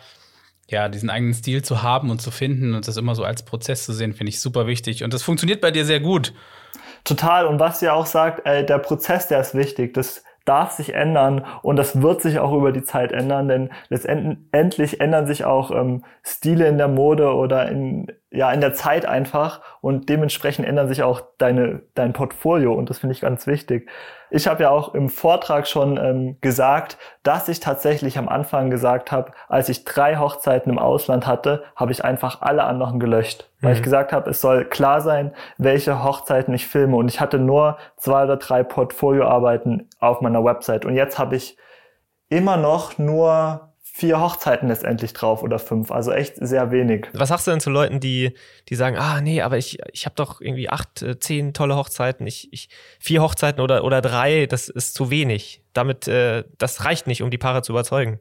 ja, 0.69 0.91
diesen 0.91 1.09
eigenen 1.09 1.33
Stil 1.33 1.63
zu 1.63 1.83
haben 1.83 2.11
und 2.11 2.21
zu 2.21 2.31
finden 2.31 2.75
und 2.75 2.87
das 2.87 2.99
immer 2.99 3.15
so 3.15 3.25
als 3.25 3.43
Prozess 3.43 3.87
zu 3.87 3.95
sehen, 3.95 4.13
finde 4.13 4.31
ich 4.31 4.41
super 4.41 4.67
wichtig. 4.67 5.03
Und 5.03 5.15
das 5.15 5.23
funktioniert 5.23 5.63
bei 5.63 5.71
dir 5.71 5.87
sehr 5.87 6.01
gut. 6.01 6.35
Total. 7.05 7.47
Und 7.47 7.59
was 7.59 7.81
ihr 7.81 7.95
auch 7.95 8.07
sagt, 8.07 8.45
äh, 8.47 8.67
der 8.67 8.79
Prozess, 8.79 9.29
der 9.29 9.41
ist 9.41 9.55
wichtig. 9.55 9.95
Das 9.95 10.23
darf 10.45 10.73
sich 10.73 10.95
ändern 10.95 11.45
und 11.63 11.77
das 11.77 12.03
wird 12.03 12.21
sich 12.21 12.39
auch 12.39 12.53
über 12.53 12.73
die 12.73 12.83
Zeit 12.83 13.13
ändern, 13.13 13.49
denn 13.49 13.71
letztendlich 13.89 15.01
ändern 15.01 15.27
sich 15.27 15.45
auch 15.45 15.71
ähm, 15.71 16.05
Stile 16.23 16.67
in 16.69 16.79
der 16.79 16.89
Mode 16.89 17.35
oder 17.35 17.69
in, 17.69 18.07
ja, 18.31 18.53
in 18.53 18.61
der 18.61 18.75
Zeit 18.75 19.07
einfach 19.07 19.63
und 19.81 20.09
dementsprechend 20.09 20.67
ändern 20.67 20.89
sich 20.89 21.03
auch 21.03 21.23
deine, 21.39 21.83
dein 21.95 22.13
Portfolio 22.13 22.75
und 22.75 22.91
das 22.91 22.99
finde 22.99 23.15
ich 23.15 23.21
ganz 23.21 23.47
wichtig. 23.47 23.89
Ich 24.31 24.47
habe 24.47 24.65
ja 24.65 24.71
auch 24.71 24.95
im 24.95 25.09
Vortrag 25.09 25.67
schon 25.67 25.97
ähm, 25.97 26.37
gesagt, 26.41 26.99
dass 27.23 27.49
ich 27.49 27.61
tatsächlich 27.61 28.19
am 28.19 28.29
Anfang 28.29 28.71
gesagt 28.71 29.13
habe, 29.13 29.33
als 29.49 29.69
ich 29.69 29.85
drei 29.85 30.17
Hochzeiten 30.17 30.73
im 30.73 30.79
Ausland 30.79 31.27
hatte, 31.27 31.63
habe 31.77 31.93
ich 31.93 32.05
einfach 32.05 32.43
alle 32.43 32.65
anderen 32.65 33.01
gelöscht, 33.01 33.51
weil 33.61 33.71
mhm. 33.71 33.77
ich 33.77 33.83
gesagt 33.83 34.13
habe, 34.13 34.31
es 34.31 34.41
soll 34.41 34.65
klar 34.65 35.01
sein, 35.01 35.33
welche 35.59 36.03
Hochzeiten 36.03 36.55
ich 36.55 36.67
filme. 36.67 36.97
Und 36.97 37.09
ich 37.09 37.21
hatte 37.21 37.39
nur 37.39 37.79
zwei 37.97 38.25
oder 38.25 38.37
drei 38.37 38.63
Portfolioarbeiten 38.63 39.89
auf 40.01 40.21
meiner 40.21 40.45
Website. 40.45 40.85
Und 40.85 40.95
jetzt 40.95 41.19
habe 41.19 41.37
ich 41.37 41.57
immer 42.29 42.57
noch 42.57 42.99
nur 42.99 43.74
vier 43.97 44.21
Hochzeiten 44.21 44.67
letztendlich 44.69 45.13
drauf 45.13 45.45
oder 45.45 45.61
fünf, 45.61 45.93
also 45.93 46.11
echt 46.11 46.35
sehr 46.45 46.73
wenig. 46.73 47.07
Was 47.13 47.29
sagst 47.29 47.47
du 47.47 47.53
denn 47.53 47.61
zu 47.61 47.71
Leuten, 47.71 48.01
die, 48.01 48.35
die 48.69 48.75
sagen, 48.75 48.97
ah 48.99 49.21
nee, 49.21 49.41
aber 49.41 49.57
ich, 49.57 49.79
ich 49.93 50.05
habe 50.05 50.17
doch 50.17 50.41
irgendwie 50.41 50.69
acht, 50.69 51.01
äh, 51.03 51.21
zehn 51.21 51.55
tolle 51.55 51.77
Hochzeiten, 51.77 52.27
ich, 52.27 52.53
ich 52.53 52.69
vier 52.99 53.23
Hochzeiten 53.23 53.63
oder, 53.63 53.85
oder 53.85 54.01
drei, 54.01 54.47
das 54.47 54.69
ist 54.69 54.95
zu 54.95 55.13
wenig. 55.13 55.63
Damit, 55.75 56.09
äh, 56.09 56.43
das 56.59 56.85
reicht 56.85 57.07
nicht, 57.07 57.23
um 57.23 57.31
die 57.31 57.39
Paare 57.39 57.63
zu 57.63 57.71
überzeugen. 57.71 58.19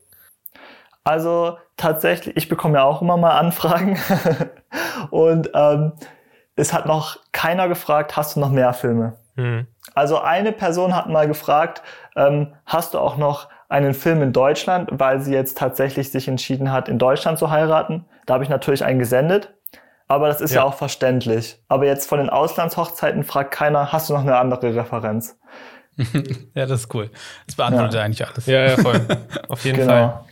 Also 1.03 1.57
tatsächlich, 1.75 2.37
ich 2.37 2.49
bekomme 2.49 2.77
ja 2.77 2.83
auch 2.83 3.01
immer 3.01 3.17
mal 3.17 3.31
Anfragen 3.31 3.97
und 5.09 5.49
ähm, 5.55 5.93
es 6.55 6.71
hat 6.71 6.85
noch 6.85 7.17
keiner 7.31 7.67
gefragt, 7.67 8.15
hast 8.15 8.35
du 8.35 8.41
noch 8.41 8.51
mehr 8.51 8.73
Filme? 8.73 9.17
Hm. 9.37 9.65
Also 9.95 10.19
eine 10.19 10.51
Person 10.51 10.95
hat 10.95 11.09
mal 11.09 11.27
gefragt, 11.27 11.81
ähm, 12.15 12.53
hast 12.67 12.93
du 12.93 12.99
auch 12.99 13.17
noch 13.17 13.49
einen 13.73 13.95
Film 13.95 14.21
in 14.21 14.33
Deutschland, 14.33 14.87
weil 14.91 15.19
sie 15.19 15.33
jetzt 15.33 15.57
tatsächlich 15.57 16.11
sich 16.11 16.27
entschieden 16.27 16.71
hat, 16.71 16.87
in 16.87 16.99
Deutschland 16.99 17.39
zu 17.39 17.49
heiraten. 17.49 18.05
Da 18.27 18.35
habe 18.35 18.43
ich 18.43 18.49
natürlich 18.49 18.85
einen 18.85 18.99
gesendet. 18.99 19.51
Aber 20.07 20.27
das 20.27 20.41
ist 20.41 20.53
ja. 20.53 20.61
ja 20.61 20.67
auch 20.67 20.75
verständlich. 20.75 21.57
Aber 21.69 21.87
jetzt 21.87 22.07
von 22.07 22.19
den 22.19 22.29
Auslandshochzeiten 22.29 23.23
fragt 23.23 23.51
keiner, 23.51 23.91
hast 23.91 24.09
du 24.09 24.13
noch 24.13 24.21
eine 24.21 24.37
andere 24.37 24.75
Referenz? 24.75 25.39
ja, 26.53 26.67
das 26.67 26.81
ist 26.81 26.93
cool. 26.93 27.09
Das 27.47 27.55
beantwortet 27.55 27.95
ja. 27.95 28.01
eigentlich 28.03 28.27
alles. 28.27 28.45
Ja, 28.45 28.67
ja, 28.67 28.77
voll. 28.77 29.01
Auf 29.49 29.65
jeden 29.65 29.77
genau. 29.77 29.91
Fall. 29.91 30.23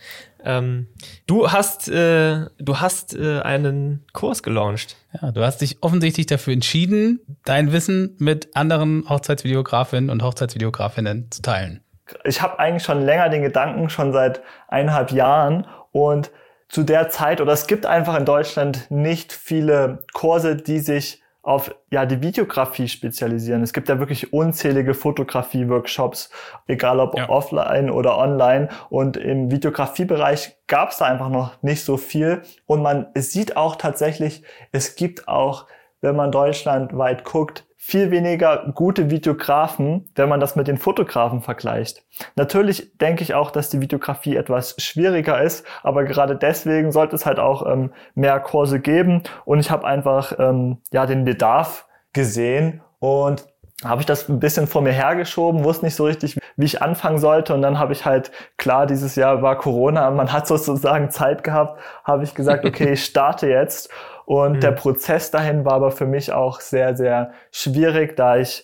Ähm, 0.43 0.87
du 1.25 1.51
hast, 1.51 1.87
äh, 1.87 2.45
du 2.59 2.79
hast 2.79 3.15
äh, 3.15 3.39
einen 3.41 4.05
Kurs 4.13 4.43
gelauncht. 4.43 4.97
Ja, 5.19 5.31
du 5.31 5.43
hast 5.43 5.61
dich 5.61 5.77
offensichtlich 5.81 6.27
dafür 6.27 6.53
entschieden, 6.53 7.21
dein 7.43 7.71
Wissen 7.71 8.15
mit 8.19 8.55
anderen 8.55 9.09
Hochzeitsvideografinnen 9.09 10.11
und 10.11 10.21
Hochzeitsvideografinnen 10.21 11.31
zu 11.31 11.41
teilen 11.41 11.81
ich 12.23 12.41
habe 12.41 12.59
eigentlich 12.59 12.83
schon 12.83 13.01
länger 13.01 13.29
den 13.29 13.41
Gedanken, 13.41 13.89
schon 13.89 14.13
seit 14.13 14.41
eineinhalb 14.67 15.11
Jahren 15.11 15.67
und 15.91 16.31
zu 16.69 16.83
der 16.83 17.09
Zeit, 17.09 17.41
oder 17.41 17.51
es 17.51 17.67
gibt 17.67 17.85
einfach 17.85 18.17
in 18.17 18.23
Deutschland 18.25 18.89
nicht 18.89 19.33
viele 19.33 20.05
Kurse, 20.13 20.55
die 20.55 20.79
sich 20.79 21.21
auf 21.43 21.73
ja 21.89 22.05
die 22.05 22.21
Videografie 22.21 22.87
spezialisieren. 22.87 23.63
Es 23.63 23.73
gibt 23.73 23.89
ja 23.89 23.99
wirklich 23.99 24.31
unzählige 24.31 24.93
Fotografie-Workshops, 24.93 26.29
egal 26.67 26.99
ob 26.99 27.17
ja. 27.17 27.29
offline 27.29 27.89
oder 27.89 28.17
online. 28.17 28.69
Und 28.89 29.17
im 29.17 29.49
Videografiebereich 29.49 30.55
gab 30.67 30.91
es 30.91 30.97
da 30.97 31.05
einfach 31.05 31.29
noch 31.29 31.61
nicht 31.63 31.83
so 31.83 31.97
viel. 31.97 32.43
Und 32.67 32.83
man 32.83 33.07
sieht 33.15 33.57
auch 33.57 33.75
tatsächlich, 33.75 34.43
es 34.71 34.95
gibt 34.95 35.27
auch, 35.27 35.65
wenn 36.01 36.15
man 36.15 36.31
deutschlandweit 36.31 37.23
guckt, 37.23 37.65
viel 37.83 38.11
weniger 38.11 38.71
gute 38.75 39.09
Videografen, 39.09 40.07
wenn 40.13 40.29
man 40.29 40.39
das 40.39 40.55
mit 40.55 40.67
den 40.67 40.77
Fotografen 40.77 41.41
vergleicht. 41.41 42.03
Natürlich 42.35 42.95
denke 42.99 43.23
ich 43.23 43.33
auch, 43.33 43.49
dass 43.49 43.71
die 43.71 43.81
Videografie 43.81 44.35
etwas 44.35 44.75
schwieriger 44.77 45.41
ist, 45.41 45.65
aber 45.81 46.03
gerade 46.03 46.35
deswegen 46.35 46.91
sollte 46.91 47.15
es 47.15 47.25
halt 47.25 47.39
auch 47.39 47.65
ähm, 47.65 47.91
mehr 48.13 48.39
Kurse 48.39 48.79
geben 48.79 49.23
und 49.45 49.59
ich 49.59 49.71
habe 49.71 49.87
einfach 49.87 50.37
ähm, 50.37 50.77
ja 50.93 51.07
den 51.07 51.25
Bedarf 51.25 51.87
gesehen 52.13 52.81
und 52.99 53.47
habe 53.83 54.01
ich 54.01 54.05
das 54.05 54.29
ein 54.29 54.39
bisschen 54.39 54.67
vor 54.67 54.83
mir 54.83 54.91
hergeschoben, 54.91 55.63
wusste 55.63 55.85
nicht 55.85 55.95
so 55.95 56.05
richtig, 56.05 56.37
wie 56.55 56.65
ich 56.65 56.83
anfangen 56.83 57.17
sollte. 57.17 57.55
Und 57.55 57.63
dann 57.63 57.79
habe 57.79 57.93
ich 57.93 58.05
halt, 58.05 58.31
klar, 58.57 58.85
dieses 58.85 59.15
Jahr 59.15 59.41
war 59.41 59.57
Corona, 59.57 60.11
man 60.11 60.31
hat 60.31 60.45
sozusagen 60.45 61.09
Zeit 61.09 61.43
gehabt, 61.43 61.79
habe 62.03 62.23
ich 62.23 62.35
gesagt, 62.35 62.63
okay, 62.67 62.93
ich 62.93 63.03
starte 63.03 63.49
jetzt. 63.49 63.89
Und 64.31 64.53
mhm. 64.53 64.59
der 64.61 64.71
Prozess 64.71 65.29
dahin 65.29 65.65
war 65.65 65.73
aber 65.73 65.91
für 65.91 66.05
mich 66.05 66.31
auch 66.31 66.61
sehr, 66.61 66.95
sehr 66.95 67.33
schwierig, 67.51 68.15
da 68.15 68.37
ich 68.37 68.63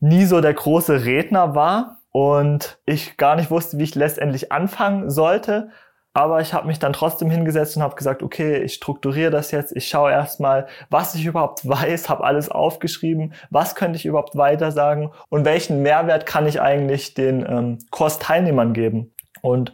nie 0.00 0.24
so 0.24 0.40
der 0.40 0.52
große 0.52 1.04
Redner 1.04 1.54
war 1.54 1.98
und 2.10 2.80
ich 2.86 3.16
gar 3.16 3.36
nicht 3.36 3.48
wusste, 3.48 3.78
wie 3.78 3.84
ich 3.84 3.94
letztendlich 3.94 4.50
anfangen 4.50 5.08
sollte. 5.08 5.70
aber 6.12 6.40
ich 6.40 6.54
habe 6.54 6.66
mich 6.66 6.80
dann 6.80 6.92
trotzdem 6.92 7.30
hingesetzt 7.30 7.76
und 7.76 7.84
habe 7.84 7.94
gesagt, 7.94 8.24
okay, 8.24 8.56
ich 8.62 8.74
strukturiere 8.74 9.30
das 9.30 9.52
jetzt, 9.52 9.76
ich 9.76 9.86
schaue 9.86 10.10
erstmal, 10.10 10.66
was 10.90 11.14
ich 11.14 11.24
überhaupt 11.24 11.68
weiß, 11.68 12.08
habe 12.08 12.24
alles 12.24 12.48
aufgeschrieben, 12.48 13.32
was 13.50 13.76
könnte 13.76 13.98
ich 13.98 14.06
überhaupt 14.06 14.34
weiter 14.36 14.72
sagen 14.72 15.12
und 15.28 15.44
welchen 15.44 15.82
Mehrwert 15.82 16.26
kann 16.26 16.48
ich 16.48 16.60
eigentlich 16.60 17.14
den 17.14 17.46
ähm, 17.48 17.78
Kursteilnehmern 17.90 18.72
geben. 18.72 19.12
Und 19.42 19.72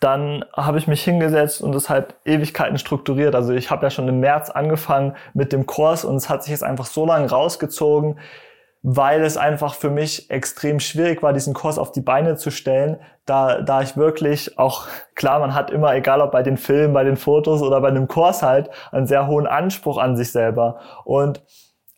dann 0.00 0.44
habe 0.56 0.78
ich 0.78 0.86
mich 0.86 1.02
hingesetzt 1.02 1.60
und 1.60 1.74
es 1.74 1.90
halt 1.90 2.14
Ewigkeiten 2.24 2.78
strukturiert. 2.78 3.34
Also 3.34 3.52
ich 3.52 3.70
habe 3.70 3.84
ja 3.84 3.90
schon 3.90 4.08
im 4.08 4.20
März 4.20 4.50
angefangen 4.50 5.16
mit 5.34 5.52
dem 5.52 5.66
Kurs 5.66 6.04
und 6.04 6.16
es 6.16 6.28
hat 6.28 6.44
sich 6.44 6.52
jetzt 6.52 6.64
einfach 6.64 6.86
so 6.86 7.04
lange 7.04 7.28
rausgezogen, 7.28 8.18
weil 8.82 9.22
es 9.22 9.36
einfach 9.36 9.74
für 9.74 9.90
mich 9.90 10.30
extrem 10.30 10.78
schwierig 10.78 11.22
war, 11.22 11.32
diesen 11.32 11.52
Kurs 11.52 11.78
auf 11.78 11.90
die 11.90 12.00
Beine 12.00 12.36
zu 12.36 12.50
stellen, 12.50 12.98
da, 13.26 13.60
da 13.60 13.82
ich 13.82 13.96
wirklich 13.96 14.58
auch, 14.58 14.86
klar, 15.16 15.40
man 15.40 15.54
hat 15.54 15.70
immer, 15.70 15.94
egal 15.94 16.20
ob 16.20 16.30
bei 16.30 16.42
den 16.42 16.56
Filmen, 16.56 16.94
bei 16.94 17.04
den 17.04 17.16
Fotos 17.16 17.60
oder 17.60 17.80
bei 17.80 17.88
einem 17.88 18.06
Kurs 18.06 18.42
halt, 18.42 18.70
einen 18.92 19.06
sehr 19.06 19.26
hohen 19.26 19.46
Anspruch 19.46 19.98
an 19.98 20.16
sich 20.16 20.30
selber. 20.30 20.78
Und 21.04 21.42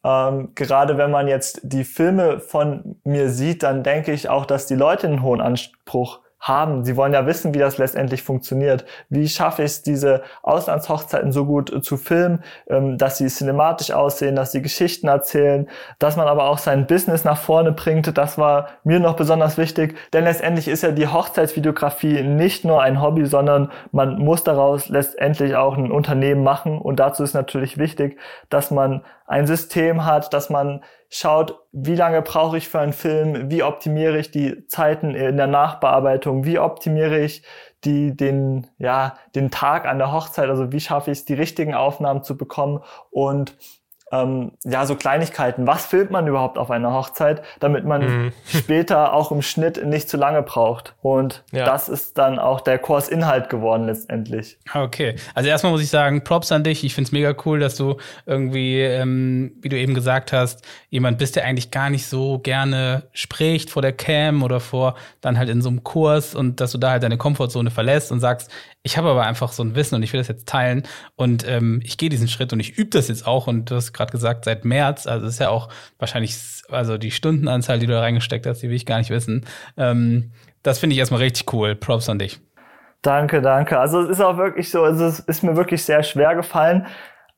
ähm, 0.02 0.52
gerade 0.54 0.96
wenn 0.96 1.10
man 1.10 1.28
jetzt 1.28 1.60
die 1.62 1.84
Filme 1.84 2.40
von 2.40 2.96
mir 3.04 3.28
sieht, 3.28 3.62
dann 3.62 3.82
denke 3.82 4.12
ich 4.12 4.30
auch, 4.30 4.46
dass 4.46 4.66
die 4.66 4.74
Leute 4.74 5.06
einen 5.06 5.22
hohen 5.22 5.42
Anspruch 5.42 6.20
haben. 6.40 6.85
Sie 6.85 6.96
wollen 6.96 7.12
ja 7.12 7.26
wissen, 7.26 7.55
wie 7.55 7.59
das 7.59 7.79
letztendlich 7.79 8.22
funktioniert. 8.22 8.85
Wie 9.11 9.29
schaffe 9.29 9.62
ich 9.62 9.66
es, 9.66 9.83
diese 9.83 10.22
Auslandshochzeiten 10.42 11.33
so 11.33 11.44
gut 11.44 11.72
äh, 11.72 11.83
zu 11.83 11.96
filmen, 11.98 12.42
ähm, 12.68 12.96
dass 12.96 13.18
sie 13.18 13.29
cinematisch 13.29 13.90
aussehen, 13.90 14.37
dass 14.37 14.53
sie 14.53 14.62
Geschichten 14.62 15.09
erzählen, 15.09 15.68
dass 15.98 16.16
man 16.16 16.29
aber 16.29 16.44
auch 16.44 16.59
sein 16.59 16.87
Business 16.87 17.24
nach 17.24 17.38
vorne 17.38 17.72
bringt. 17.72 18.16
Das 18.16 18.38
war 18.38 18.68
mir 18.85 19.00
noch 19.00 19.16
besonders 19.16 19.59
wichtig, 19.59 19.96
denn 20.12 20.24
letztendlich 20.24 20.68
ist 20.68 20.83
ja 20.83 20.92
die 20.92 21.09
Hochzeitsvideografie 21.09 22.22
nicht 22.22 22.64
nur 22.64 22.83
ein 22.83 23.03
Hobby, 23.03 23.26
sondern 23.26 23.70
man 23.92 24.18
muss 24.18 24.42
daraus 24.42 24.88
letztendlich 24.88 25.57
auch 25.57 25.76
ein 25.76 25.92
Unternehmen 25.92 26.42
machen. 26.42 26.79
Und 26.79 27.00
dazu 27.00 27.22
ist 27.22 27.35
natürlich 27.35 27.76
wichtig, 27.76 28.18
dass 28.48 28.70
man 28.70 29.03
ein 29.30 29.46
System 29.46 30.04
hat, 30.04 30.34
dass 30.34 30.50
man 30.50 30.82
schaut, 31.08 31.62
wie 31.70 31.94
lange 31.94 32.20
brauche 32.20 32.58
ich 32.58 32.68
für 32.68 32.80
einen 32.80 32.92
Film, 32.92 33.48
wie 33.48 33.62
optimiere 33.62 34.18
ich 34.18 34.32
die 34.32 34.66
Zeiten 34.66 35.14
in 35.14 35.36
der 35.36 35.46
Nachbearbeitung, 35.46 36.44
wie 36.44 36.58
optimiere 36.58 37.20
ich 37.20 37.44
die, 37.84 38.16
den, 38.16 38.66
ja, 38.78 39.16
den 39.36 39.52
Tag 39.52 39.86
an 39.86 39.98
der 39.98 40.10
Hochzeit, 40.10 40.48
also 40.48 40.72
wie 40.72 40.80
schaffe 40.80 41.12
ich 41.12 41.18
es, 41.18 41.24
die 41.26 41.34
richtigen 41.34 41.76
Aufnahmen 41.76 42.24
zu 42.24 42.36
bekommen 42.36 42.82
und 43.10 43.56
ähm, 44.12 44.52
ja, 44.64 44.86
so 44.86 44.96
Kleinigkeiten. 44.96 45.66
Was 45.66 45.86
filmt 45.86 46.10
man 46.10 46.26
überhaupt 46.26 46.58
auf 46.58 46.70
einer 46.70 46.92
Hochzeit, 46.92 47.42
damit 47.60 47.84
man 47.84 48.02
mhm. 48.02 48.32
später 48.44 49.12
auch 49.12 49.30
im 49.30 49.42
Schnitt 49.42 49.84
nicht 49.84 50.08
zu 50.08 50.16
lange 50.16 50.42
braucht? 50.42 50.94
Und 51.00 51.44
ja. 51.52 51.64
das 51.64 51.88
ist 51.88 52.18
dann 52.18 52.38
auch 52.38 52.60
der 52.60 52.78
Kursinhalt 52.78 53.48
geworden 53.48 53.86
letztendlich. 53.86 54.58
Okay, 54.74 55.16
also 55.34 55.48
erstmal 55.48 55.72
muss 55.72 55.82
ich 55.82 55.90
sagen, 55.90 56.24
Props 56.24 56.50
an 56.52 56.64
dich. 56.64 56.84
Ich 56.84 56.94
find's 56.94 57.12
mega 57.12 57.34
cool, 57.44 57.60
dass 57.60 57.76
du 57.76 57.96
irgendwie, 58.26 58.80
ähm, 58.80 59.52
wie 59.60 59.68
du 59.68 59.78
eben 59.78 59.94
gesagt 59.94 60.32
hast, 60.32 60.66
jemand 60.88 61.18
bist, 61.18 61.36
der 61.36 61.44
eigentlich 61.44 61.70
gar 61.70 61.90
nicht 61.90 62.06
so 62.06 62.38
gerne 62.38 63.04
spricht 63.12 63.70
vor 63.70 63.82
der 63.82 63.92
Cam 63.92 64.42
oder 64.42 64.60
vor 64.60 64.96
dann 65.20 65.38
halt 65.38 65.48
in 65.48 65.62
so 65.62 65.68
einem 65.68 65.84
Kurs 65.84 66.34
und 66.34 66.60
dass 66.60 66.72
du 66.72 66.78
da 66.78 66.90
halt 66.90 67.02
deine 67.02 67.18
Komfortzone 67.18 67.70
verlässt 67.70 68.10
und 68.10 68.20
sagst, 68.20 68.50
ich 68.82 68.96
habe 68.96 69.08
aber 69.08 69.26
einfach 69.26 69.52
so 69.52 69.62
ein 69.62 69.74
Wissen 69.74 69.94
und 69.94 70.02
ich 70.02 70.12
will 70.12 70.20
das 70.20 70.28
jetzt 70.28 70.48
teilen 70.48 70.84
und 71.16 71.46
ähm, 71.46 71.80
ich 71.84 71.98
gehe 71.98 72.08
diesen 72.08 72.28
Schritt 72.28 72.52
und 72.52 72.60
ich 72.60 72.78
übe 72.78 72.90
das 72.90 73.08
jetzt 73.08 73.26
auch 73.26 73.46
und 73.46 73.70
du 73.70 73.74
hast 73.74 73.92
gerade 73.92 74.10
gesagt, 74.10 74.44
seit 74.46 74.64
März, 74.64 75.06
also 75.06 75.26
ist 75.26 75.38
ja 75.38 75.50
auch 75.50 75.68
wahrscheinlich, 75.98 76.36
also 76.70 76.96
die 76.96 77.10
Stundenanzahl, 77.10 77.78
die 77.78 77.86
du 77.86 77.92
da 77.92 78.00
reingesteckt 78.00 78.46
hast, 78.46 78.62
die 78.62 78.68
will 78.68 78.76
ich 78.76 78.86
gar 78.86 78.98
nicht 78.98 79.10
wissen. 79.10 79.44
Ähm, 79.76 80.32
das 80.62 80.78
finde 80.78 80.94
ich 80.94 81.00
erstmal 81.00 81.20
richtig 81.20 81.52
cool. 81.52 81.74
Props 81.74 82.08
an 82.08 82.18
dich. 82.18 82.40
Danke, 83.02 83.40
danke. 83.40 83.78
Also 83.78 84.00
es 84.00 84.10
ist 84.10 84.20
auch 84.20 84.36
wirklich 84.36 84.70
so, 84.70 84.82
also 84.82 85.06
es 85.06 85.20
ist 85.20 85.42
mir 85.42 85.56
wirklich 85.56 85.84
sehr 85.84 86.02
schwer 86.02 86.34
gefallen. 86.34 86.86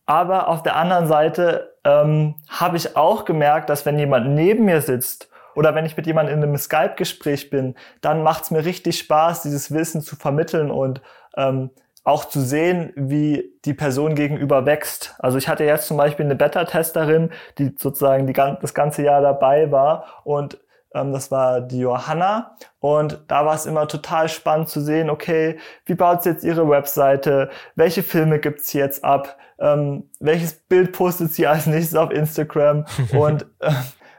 Aber 0.07 0.49
auf 0.49 0.63
der 0.63 0.77
anderen 0.77 1.07
Seite 1.07 1.77
ähm, 1.85 2.35
habe 2.49 2.77
ich 2.77 2.97
auch 2.97 3.25
gemerkt, 3.25 3.71
dass 3.71 3.87
wenn 3.87 3.99
jemand 3.99 4.29
neben 4.29 4.65
mir 4.65 4.81
sitzt 4.81 5.29
oder 5.55 5.75
wenn 5.75 5.87
ich 5.87 5.97
mit 5.97 6.07
jemandem 6.07 6.39
in 6.39 6.43
einem 6.43 6.57
Skype-Gespräch 6.57 7.51
bin, 7.51 7.77
dann 8.01 8.23
macht 8.23 8.45
es 8.45 8.51
mir 8.51 8.65
richtig 8.65 8.99
Spaß, 8.99 9.43
dieses 9.43 9.73
Wissen 9.73 10.01
zu 10.01 10.17
vermitteln 10.17 10.71
und 10.71 11.01
ähm, 11.37 11.71
auch 12.05 12.25
zu 12.25 12.41
sehen, 12.41 12.93
wie 12.97 13.53
die 13.65 13.75
Person 13.75 14.15
gegenüber 14.15 14.67
wächst. 14.67 15.15
Also 15.19 15.39
ich 15.39 15.49
hatte 15.49 15.65
jetzt 15.65 15.87
zum 15.87 15.97
Beispiel 15.97 16.25
eine 16.25 16.35
Beta-Testerin, 16.35 17.31
die 17.59 17.75
sozusagen 17.79 18.27
die, 18.27 18.33
das 18.33 18.75
ganze 18.75 19.03
Jahr 19.03 19.21
dabei 19.21 19.71
war 19.71 20.23
und 20.25 20.59
ähm, 20.95 21.13
das 21.13 21.31
war 21.31 21.61
die 21.61 21.79
Johanna 21.79 22.57
und 22.81 23.23
da 23.29 23.47
war 23.47 23.55
es 23.55 23.67
immer 23.67 23.87
total 23.87 24.29
spannend 24.29 24.69
zu 24.69 24.81
sehen, 24.81 25.11
okay, 25.11 25.59
wie 25.87 25.95
baut 25.95 26.25
sie 26.25 26.31
jetzt 26.31 26.45
ihre 26.45 26.69
Webseite, 26.69 27.51
welche 27.77 28.03
Filme 28.03 28.41
gibt 28.41 28.63
sie 28.63 28.79
jetzt 28.79 29.05
ab, 29.05 29.37
ähm, 29.61 30.11
welches 30.19 30.55
Bild 30.55 30.93
postet 30.93 31.33
sie 31.33 31.47
als 31.47 31.67
nächstes 31.67 31.97
auf 31.97 32.11
Instagram 32.11 32.85
und 33.17 33.47
äh, 33.61 33.71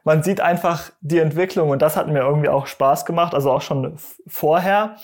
man 0.06 0.23
sieht 0.23 0.41
einfach 0.41 0.91
die 1.02 1.19
Entwicklung 1.19 1.69
und 1.69 1.82
das 1.82 1.95
hat 1.95 2.08
mir 2.08 2.19
irgendwie 2.19 2.49
auch 2.49 2.67
Spaß 2.67 3.06
gemacht, 3.06 3.34
also 3.34 3.52
auch 3.52 3.62
schon 3.62 3.97
vorher. 4.28 4.95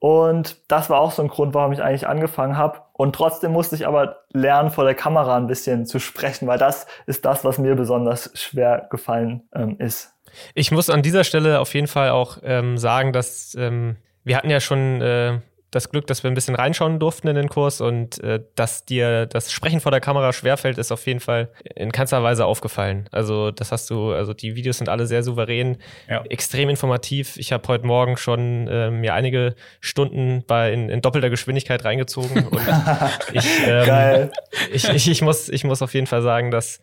Und 0.00 0.58
das 0.68 0.90
war 0.90 1.00
auch 1.00 1.10
so 1.10 1.22
ein 1.22 1.28
Grund, 1.28 1.54
warum 1.54 1.72
ich 1.72 1.82
eigentlich 1.82 2.06
angefangen 2.06 2.56
habe. 2.56 2.82
Und 2.92 3.14
trotzdem 3.14 3.52
musste 3.52 3.74
ich 3.74 3.86
aber 3.86 4.20
lernen, 4.32 4.70
vor 4.70 4.84
der 4.84 4.94
Kamera 4.94 5.36
ein 5.36 5.48
bisschen 5.48 5.86
zu 5.86 5.98
sprechen, 5.98 6.46
weil 6.46 6.58
das 6.58 6.86
ist 7.06 7.24
das, 7.24 7.44
was 7.44 7.58
mir 7.58 7.74
besonders 7.74 8.30
schwer 8.34 8.86
gefallen 8.90 9.48
ähm, 9.54 9.76
ist. 9.78 10.14
Ich 10.54 10.70
muss 10.70 10.90
an 10.90 11.02
dieser 11.02 11.24
Stelle 11.24 11.58
auf 11.58 11.74
jeden 11.74 11.86
Fall 11.88 12.10
auch 12.10 12.38
ähm, 12.42 12.78
sagen, 12.78 13.12
dass 13.12 13.56
ähm, 13.58 13.96
wir 14.24 14.36
hatten 14.36 14.50
ja 14.50 14.60
schon 14.60 15.00
äh, 15.00 15.40
das 15.70 15.90
Glück, 15.90 16.06
dass 16.06 16.22
wir 16.22 16.30
ein 16.30 16.34
bisschen 16.34 16.54
reinschauen 16.54 16.98
durften 16.98 17.28
in 17.28 17.34
den 17.34 17.48
Kurs 17.48 17.80
und 17.80 18.22
äh, 18.24 18.40
dass 18.54 18.84
dir 18.84 19.26
das 19.26 19.52
Sprechen 19.52 19.80
vor 19.80 19.90
der 19.92 20.00
Kamera 20.00 20.32
schwerfällt, 20.32 20.78
ist 20.78 20.90
auf 20.92 21.06
jeden 21.06 21.20
Fall 21.20 21.50
in 21.74 21.92
keinster 21.92 22.22
Weise 22.22 22.46
aufgefallen. 22.46 23.08
Also 23.12 23.50
das 23.50 23.70
hast 23.70 23.90
du, 23.90 24.12
also 24.12 24.32
die 24.32 24.56
Videos 24.56 24.78
sind 24.78 24.88
alle 24.88 25.06
sehr 25.06 25.22
souverän, 25.22 25.76
ja. 26.08 26.22
extrem 26.30 26.70
informativ. 26.70 27.36
Ich 27.36 27.52
habe 27.52 27.68
heute 27.68 27.86
Morgen 27.86 28.16
schon 28.16 28.66
äh, 28.68 28.90
mir 28.90 29.12
einige 29.14 29.54
Stunden 29.80 30.42
bei 30.46 30.72
in, 30.72 30.88
in 30.88 31.02
doppelter 31.02 31.28
Geschwindigkeit 31.28 31.84
reingezogen 31.84 32.46
und 32.46 32.60
ich, 33.32 33.46
ähm, 33.66 34.30
ich, 34.72 34.88
ich, 34.88 35.08
ich, 35.10 35.22
muss, 35.22 35.48
ich 35.50 35.64
muss 35.64 35.82
auf 35.82 35.92
jeden 35.92 36.06
Fall 36.06 36.22
sagen, 36.22 36.50
dass 36.50 36.80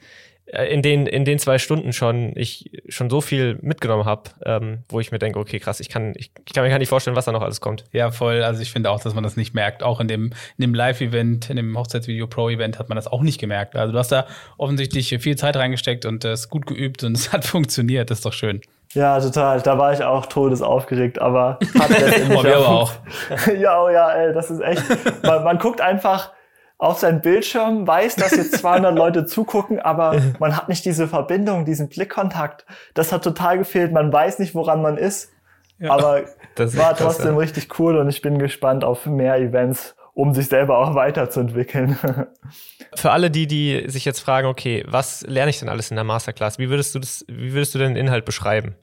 in 0.48 0.84
den, 0.84 1.08
in 1.08 1.26
den 1.26 1.40
zwei 1.40 1.58
Stunden 1.58 1.92
schon 1.92 2.34
ich 2.36 2.70
schon 2.88 3.10
so 3.10 3.20
viel 3.20 3.58
mitgenommen 3.62 4.06
habe, 4.06 4.30
ähm, 4.46 4.84
wo 4.90 5.00
ich 5.00 5.12
mir 5.12 5.18
denke, 5.18 5.40
okay, 5.40 5.60
krass, 5.60 5.80
ich 5.80 5.90
kann, 5.90 6.14
ich, 6.16 6.32
ich 6.46 6.54
kann 6.54 6.64
mir 6.64 6.70
gar 6.70 6.78
nicht 6.78 6.90
vorstellen, 6.90 7.16
was 7.16 7.26
da 7.26 7.32
noch 7.32 7.42
alles 7.42 7.62
kommt. 7.62 7.84
Ja, 7.92 8.12
voll. 8.12 8.44
Also 8.44 8.62
ich 8.62 8.72
finde 8.72 8.92
auch, 8.92 9.02
dass 9.02 9.16
man 9.16 9.24
das 9.24 9.38
nicht 9.38 9.56
merkt. 9.56 9.82
Auch 9.82 10.00
in 10.00 10.08
dem, 10.08 10.26
in 10.58 10.62
dem 10.62 10.76
Live-Event, 10.76 11.50
in 11.50 11.56
dem 11.56 11.76
Hochzeitsvideo 11.76 12.28
Pro-Event 12.28 12.78
hat 12.78 12.90
man 12.90 12.96
das 12.96 13.08
auch 13.08 13.22
nicht 13.22 13.40
gemerkt. 13.40 13.76
Also 13.76 13.92
du 13.92 13.98
hast 13.98 14.12
da 14.12 14.28
offensichtlich 14.58 15.10
viel 15.20 15.36
Zeit 15.36 15.56
reingesteckt 15.56 16.06
und 16.06 16.24
es 16.24 16.46
äh, 16.46 16.50
gut 16.50 16.68
geübt 16.68 17.04
und 17.04 17.14
es 17.18 17.34
hat 17.34 17.44
funktioniert. 17.44 18.12
Das 18.12 18.20
ist 18.20 18.26
doch 18.26 18.34
schön. 18.34 18.62
Ja, 18.94 19.20
total. 19.20 19.62
Da 19.62 19.80
war 19.80 19.94
ich 19.94 20.04
auch 20.04 20.28
todesaufgeregt, 20.28 21.20
aber 21.20 21.58
hat 21.80 21.90
letztendlich 21.90 22.44
wir 22.44 22.56
aber 22.56 22.68
auch. 22.68 22.94
ja, 23.60 23.82
oh 23.82 23.90
ja, 23.90 24.12
ey, 24.12 24.34
das 24.34 24.52
ist 24.52 24.62
echt. 24.62 24.84
Man, 25.24 25.44
man 25.44 25.58
guckt 25.58 25.82
einfach, 25.82 26.32
auf 26.78 27.00
seinen 27.00 27.22
Bildschirm, 27.22 27.88
weiß, 27.88 28.16
dass 28.16 28.32
jetzt 28.32 28.58
200 28.60 28.96
Leute 28.96 29.26
zugucken, 29.26 29.80
aber 29.80 30.22
man 30.40 30.56
hat 30.56 30.70
nicht 30.70 30.86
diese 30.86 31.08
Verbindung, 31.08 31.66
diesen 31.66 31.90
Blickkontakt. 31.90 32.66
Das 32.94 33.12
hat 33.12 33.24
total 33.24 33.58
gefehlt. 33.58 33.92
Man 33.92 34.12
weiß 34.12 34.40
nicht, 34.40 34.56
woran 34.56 34.82
man 34.82 34.98
ist. 34.98 35.32
Ja, 35.80 35.92
aber 35.92 36.24
das 36.56 36.78
war 36.78 36.96
trotzdem 36.96 37.34
ja. 37.34 37.40
richtig 37.40 37.80
cool 37.80 37.98
und 37.98 38.10
ich 38.10 38.22
bin 38.22 38.40
gespannt 38.40 38.84
auf 38.84 39.06
mehr 39.06 39.36
Events, 39.38 39.96
um 40.14 40.34
sich 40.34 40.48
selber 40.48 40.78
auch 40.78 40.96
weiterzuentwickeln. 40.96 41.98
Für 42.96 43.12
alle 43.12 43.30
die, 43.30 43.48
die 43.48 43.84
sich 43.88 44.06
jetzt 44.06 44.20
fragen, 44.20 44.48
okay, 44.48 44.86
was 44.88 45.26
lerne 45.28 45.50
ich 45.50 45.60
denn 45.60 45.68
alles 45.68 45.90
in 45.90 45.96
der 45.96 46.06
Masterclass? 46.06 46.60
Wie 46.60 46.70
würdest 46.70 46.96
du 46.96 47.00
das, 47.00 47.26
wie 47.28 47.54
würdest 47.54 47.76
du 47.76 47.80
den 47.80 47.98
Inhalt 47.98 48.24
beschreiben? 48.24 48.76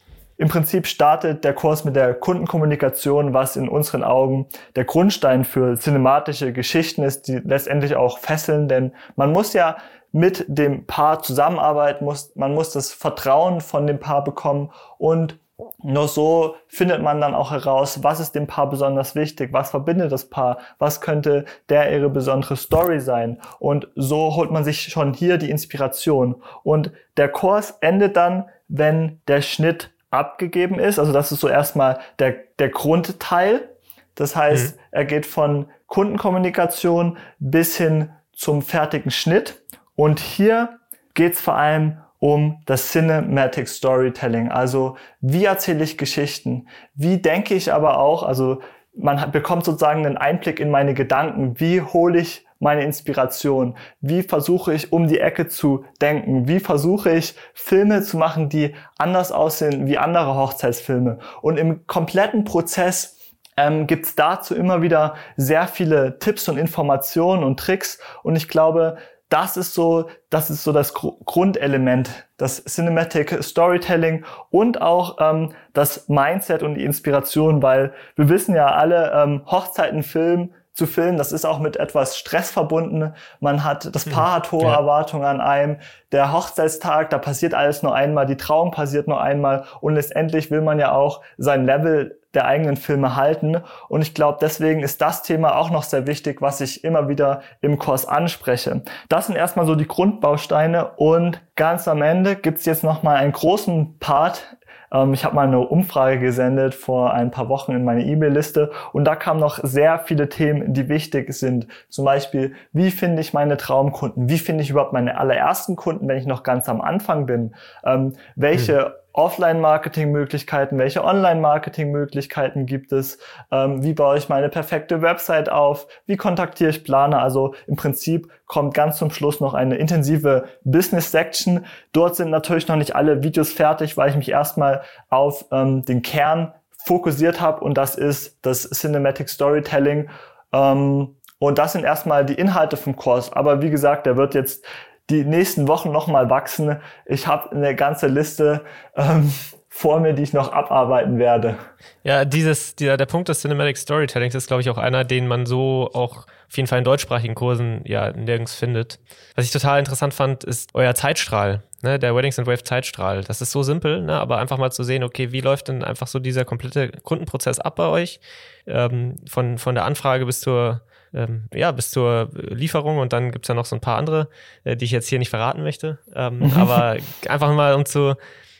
Im 0.42 0.48
Prinzip 0.48 0.88
startet 0.88 1.44
der 1.44 1.54
Kurs 1.54 1.84
mit 1.84 1.94
der 1.94 2.14
Kundenkommunikation, 2.14 3.32
was 3.32 3.54
in 3.54 3.68
unseren 3.68 4.02
Augen 4.02 4.48
der 4.74 4.84
Grundstein 4.84 5.44
für 5.44 5.76
cinematische 5.76 6.52
Geschichten 6.52 7.04
ist, 7.04 7.28
die 7.28 7.36
letztendlich 7.44 7.94
auch 7.94 8.18
fesseln, 8.18 8.66
denn 8.66 8.90
man 9.14 9.30
muss 9.30 9.52
ja 9.52 9.76
mit 10.10 10.44
dem 10.48 10.84
Paar 10.84 11.22
zusammenarbeiten, 11.22 12.04
muss, 12.04 12.34
man 12.34 12.54
muss 12.54 12.72
das 12.72 12.90
Vertrauen 12.90 13.60
von 13.60 13.86
dem 13.86 14.00
Paar 14.00 14.24
bekommen 14.24 14.72
und 14.98 15.38
nur 15.80 16.08
so 16.08 16.56
findet 16.66 17.02
man 17.02 17.20
dann 17.20 17.36
auch 17.36 17.52
heraus, 17.52 18.02
was 18.02 18.18
ist 18.18 18.32
dem 18.32 18.48
Paar 18.48 18.68
besonders 18.68 19.14
wichtig, 19.14 19.52
was 19.52 19.70
verbindet 19.70 20.10
das 20.10 20.28
Paar, 20.28 20.58
was 20.80 21.00
könnte 21.00 21.44
der 21.68 21.92
ihre 21.92 22.10
besondere 22.10 22.56
Story 22.56 22.98
sein. 22.98 23.40
Und 23.60 23.86
so 23.94 24.34
holt 24.34 24.50
man 24.50 24.64
sich 24.64 24.82
schon 24.82 25.14
hier 25.14 25.38
die 25.38 25.50
Inspiration. 25.50 26.42
Und 26.64 26.90
der 27.16 27.28
Kurs 27.28 27.78
endet 27.80 28.16
dann, 28.16 28.46
wenn 28.66 29.20
der 29.28 29.40
Schnitt 29.40 29.92
abgegeben 30.12 30.78
ist. 30.78 30.98
Also 30.98 31.12
das 31.12 31.32
ist 31.32 31.40
so 31.40 31.48
erstmal 31.48 32.00
der, 32.18 32.34
der 32.58 32.68
Grundteil. 32.68 33.70
Das 34.14 34.36
heißt, 34.36 34.76
mhm. 34.76 34.80
er 34.90 35.04
geht 35.04 35.26
von 35.26 35.66
Kundenkommunikation 35.86 37.18
bis 37.38 37.76
hin 37.76 38.10
zum 38.32 38.62
fertigen 38.62 39.10
Schnitt. 39.10 39.62
Und 39.94 40.20
hier 40.20 40.78
geht 41.14 41.34
es 41.34 41.40
vor 41.40 41.56
allem 41.56 41.98
um 42.18 42.62
das 42.66 42.92
Cinematic 42.92 43.68
Storytelling. 43.68 44.50
Also 44.50 44.96
wie 45.20 45.44
erzähle 45.44 45.82
ich 45.82 45.98
Geschichten? 45.98 46.68
Wie 46.94 47.18
denke 47.18 47.54
ich 47.54 47.72
aber 47.72 47.98
auch, 47.98 48.22
also 48.22 48.60
man 48.94 49.30
bekommt 49.32 49.64
sozusagen 49.64 50.06
einen 50.06 50.18
Einblick 50.18 50.60
in 50.60 50.70
meine 50.70 50.94
Gedanken. 50.94 51.58
Wie 51.58 51.80
hole 51.80 52.20
ich 52.20 52.46
meine 52.62 52.84
Inspiration? 52.84 53.76
Wie 54.00 54.22
versuche 54.22 54.72
ich 54.72 54.92
um 54.92 55.08
die 55.08 55.20
Ecke 55.20 55.48
zu 55.48 55.84
denken? 56.00 56.46
Wie 56.48 56.60
versuche 56.60 57.10
ich 57.10 57.34
Filme 57.52 58.02
zu 58.02 58.16
machen, 58.16 58.48
die 58.48 58.74
anders 58.96 59.32
aussehen 59.32 59.86
wie 59.86 59.98
andere 59.98 60.36
Hochzeitsfilme? 60.36 61.18
Und 61.42 61.58
im 61.58 61.86
kompletten 61.86 62.44
Prozess 62.44 63.18
ähm, 63.56 63.86
gibt 63.86 64.06
es 64.06 64.14
dazu 64.14 64.54
immer 64.54 64.80
wieder 64.80 65.14
sehr 65.36 65.66
viele 65.66 66.18
Tipps 66.20 66.48
und 66.48 66.56
Informationen 66.56 67.42
und 67.42 67.58
Tricks. 67.58 67.98
Und 68.22 68.36
ich 68.36 68.48
glaube, 68.48 68.96
das 69.28 69.56
ist 69.56 69.74
so, 69.74 70.08
das 70.30 70.50
ist 70.50 70.62
so 70.62 70.72
das 70.72 70.94
Grundelement, 70.94 72.10
das 72.36 72.62
Cinematic 72.64 73.42
Storytelling 73.42 74.24
und 74.50 74.80
auch 74.80 75.16
ähm, 75.20 75.52
das 75.72 76.08
Mindset 76.08 76.62
und 76.62 76.74
die 76.74 76.84
Inspiration, 76.84 77.62
weil 77.62 77.92
wir 78.14 78.28
wissen 78.28 78.54
ja 78.54 78.66
alle, 78.66 79.10
ähm, 79.14 79.42
Hochzeiten 79.46 80.02
filmen 80.02 80.54
zu 80.72 80.86
filmen. 80.86 81.18
Das 81.18 81.32
ist 81.32 81.44
auch 81.44 81.58
mit 81.58 81.76
etwas 81.76 82.16
Stress 82.16 82.50
verbunden. 82.50 83.14
Man 83.40 83.64
hat, 83.64 83.94
das 83.94 84.04
Paar 84.08 84.34
hat 84.34 84.52
hohe 84.52 84.64
ja. 84.64 84.74
Erwartungen 84.74 85.24
an 85.24 85.40
einem. 85.40 85.78
Der 86.12 86.32
Hochzeitstag, 86.32 87.10
da 87.10 87.18
passiert 87.18 87.54
alles 87.54 87.82
nur 87.82 87.94
einmal. 87.94 88.26
Die 88.26 88.36
Trauung 88.36 88.70
passiert 88.70 89.06
nur 89.08 89.20
einmal. 89.20 89.64
Und 89.80 89.94
letztendlich 89.94 90.50
will 90.50 90.62
man 90.62 90.78
ja 90.78 90.92
auch 90.92 91.20
sein 91.36 91.66
Level 91.66 92.18
der 92.34 92.46
eigenen 92.46 92.76
Filme 92.76 93.16
halten. 93.16 93.58
Und 93.88 94.02
ich 94.02 94.14
glaube, 94.14 94.38
deswegen 94.40 94.82
ist 94.82 95.02
das 95.02 95.22
Thema 95.22 95.56
auch 95.56 95.70
noch 95.70 95.82
sehr 95.82 96.06
wichtig, 96.06 96.40
was 96.40 96.60
ich 96.60 96.82
immer 96.84 97.08
wieder 97.08 97.42
im 97.60 97.78
Kurs 97.78 98.06
anspreche. 98.06 98.82
Das 99.08 99.26
sind 99.26 99.36
erstmal 99.36 99.66
so 99.66 99.74
die 99.74 99.86
Grundbausteine 99.86 100.92
und 100.96 101.42
ganz 101.56 101.86
am 101.88 102.00
Ende 102.00 102.36
gibt's 102.36 102.64
jetzt 102.64 102.84
nochmal 102.84 103.16
einen 103.16 103.32
großen 103.32 103.98
Part 103.98 104.56
ähm, 104.92 105.14
ich 105.14 105.24
habe 105.24 105.34
mal 105.34 105.46
eine 105.46 105.60
Umfrage 105.60 106.20
gesendet 106.20 106.74
vor 106.74 107.12
ein 107.12 107.30
paar 107.30 107.48
Wochen 107.48 107.72
in 107.72 107.84
meine 107.84 108.04
E-Mail-Liste 108.04 108.70
und 108.92 109.04
da 109.04 109.16
kamen 109.16 109.40
noch 109.40 109.58
sehr 109.62 109.98
viele 109.98 110.28
Themen, 110.28 110.74
die 110.74 110.88
wichtig 110.88 111.32
sind. 111.32 111.66
Zum 111.88 112.04
Beispiel, 112.04 112.54
wie 112.72 112.90
finde 112.90 113.20
ich 113.22 113.32
meine 113.32 113.56
Traumkunden? 113.56 114.28
Wie 114.28 114.38
finde 114.38 114.62
ich 114.62 114.70
überhaupt 114.70 114.92
meine 114.92 115.18
allerersten 115.18 115.76
Kunden, 115.76 116.06
wenn 116.08 116.18
ich 116.18 116.26
noch 116.26 116.42
ganz 116.42 116.68
am 116.68 116.80
Anfang 116.80 117.26
bin? 117.26 117.54
Ähm, 117.84 118.12
welche 118.36 118.84
hm. 118.84 118.92
Offline-Marketing-Möglichkeiten, 119.12 120.78
welche 120.78 121.04
Online-Marketing-Möglichkeiten 121.04 122.66
gibt 122.66 122.92
es, 122.92 123.18
ähm, 123.50 123.82
wie 123.82 123.92
baue 123.92 124.16
ich 124.16 124.28
meine 124.28 124.48
perfekte 124.48 125.02
Website 125.02 125.50
auf, 125.50 125.86
wie 126.06 126.16
kontaktiere 126.16 126.70
ich 126.70 126.84
Planer. 126.84 127.20
Also 127.20 127.54
im 127.66 127.76
Prinzip 127.76 128.30
kommt 128.46 128.74
ganz 128.74 128.98
zum 128.98 129.10
Schluss 129.10 129.40
noch 129.40 129.54
eine 129.54 129.76
intensive 129.76 130.44
Business-Section. 130.64 131.66
Dort 131.92 132.16
sind 132.16 132.30
natürlich 132.30 132.68
noch 132.68 132.76
nicht 132.76 132.94
alle 132.94 133.22
Videos 133.22 133.52
fertig, 133.52 133.96
weil 133.96 134.10
ich 134.10 134.16
mich 134.16 134.30
erstmal 134.30 134.82
auf 135.10 135.46
ähm, 135.52 135.84
den 135.84 136.02
Kern 136.02 136.52
fokussiert 136.84 137.40
habe 137.40 137.62
und 137.64 137.78
das 137.78 137.94
ist 137.94 138.38
das 138.42 138.68
Cinematic 138.70 139.28
Storytelling. 139.28 140.08
Ähm, 140.52 141.16
und 141.38 141.58
das 141.58 141.72
sind 141.72 141.84
erstmal 141.84 142.24
die 142.24 142.34
Inhalte 142.34 142.76
vom 142.76 142.94
Kurs. 142.94 143.32
Aber 143.32 143.62
wie 143.62 143.70
gesagt, 143.70 144.06
der 144.06 144.16
wird 144.16 144.34
jetzt 144.34 144.64
die 145.10 145.24
nächsten 145.24 145.68
Wochen 145.68 145.92
nochmal 145.92 146.30
wachsen. 146.30 146.80
Ich 147.06 147.26
habe 147.26 147.50
eine 147.52 147.74
ganze 147.74 148.06
Liste 148.06 148.64
ähm, 148.96 149.32
vor 149.68 150.00
mir, 150.00 150.12
die 150.12 150.22
ich 150.22 150.34
noch 150.34 150.52
abarbeiten 150.52 151.18
werde. 151.18 151.56
Ja, 152.02 152.26
dieses, 152.26 152.76
dieser, 152.76 152.98
der 152.98 153.06
Punkt 153.06 153.30
des 153.30 153.40
Cinematic 153.40 153.78
Storytellings 153.78 154.34
ist, 154.34 154.46
glaube 154.46 154.60
ich, 154.60 154.68
auch 154.68 154.76
einer, 154.76 155.02
den 155.02 155.26
man 155.26 155.46
so 155.46 155.88
auch 155.94 156.26
auf 156.46 156.56
jeden 156.56 156.66
Fall 156.66 156.78
in 156.78 156.84
deutschsprachigen 156.84 157.34
Kursen 157.34 157.80
ja 157.86 158.12
nirgends 158.12 158.54
findet. 158.54 159.00
Was 159.34 159.46
ich 159.46 159.50
total 159.50 159.78
interessant 159.78 160.12
fand, 160.12 160.44
ist 160.44 160.70
euer 160.74 160.94
Zeitstrahl, 160.94 161.62
ne, 161.80 161.98
der 161.98 162.14
Weddings 162.14 162.38
and 162.38 162.46
Wave 162.46 162.62
Zeitstrahl. 162.62 163.24
Das 163.24 163.40
ist 163.40 163.50
so 163.50 163.62
simpel, 163.62 164.02
ne, 164.02 164.20
aber 164.20 164.36
einfach 164.36 164.58
mal 164.58 164.70
zu 164.70 164.84
sehen, 164.84 165.02
okay, 165.02 165.32
wie 165.32 165.40
läuft 165.40 165.68
denn 165.68 165.82
einfach 165.82 166.06
so 166.06 166.18
dieser 166.18 166.44
komplette 166.44 166.90
Kundenprozess 166.90 167.58
ab 167.58 167.76
bei 167.76 167.86
euch? 167.86 168.20
Ähm, 168.66 169.16
von, 169.26 169.56
von 169.56 169.74
der 169.74 169.86
Anfrage 169.86 170.26
bis 170.26 170.40
zur 170.40 170.82
ähm, 171.14 171.44
ja, 171.52 171.72
bis 171.72 171.90
zur 171.90 172.30
Lieferung 172.34 172.98
und 172.98 173.12
dann 173.12 173.32
gibt's 173.32 173.48
ja 173.48 173.54
noch 173.54 173.66
so 173.66 173.76
ein 173.76 173.80
paar 173.80 173.98
andere, 173.98 174.28
äh, 174.64 174.76
die 174.76 174.84
ich 174.84 174.90
jetzt 174.90 175.08
hier 175.08 175.18
nicht 175.18 175.30
verraten 175.30 175.62
möchte. 175.62 175.98
Ähm, 176.14 176.52
aber 176.56 176.96
einfach 177.28 177.52
mal 177.52 177.74
um 177.74 177.84
zu, 177.84 178.16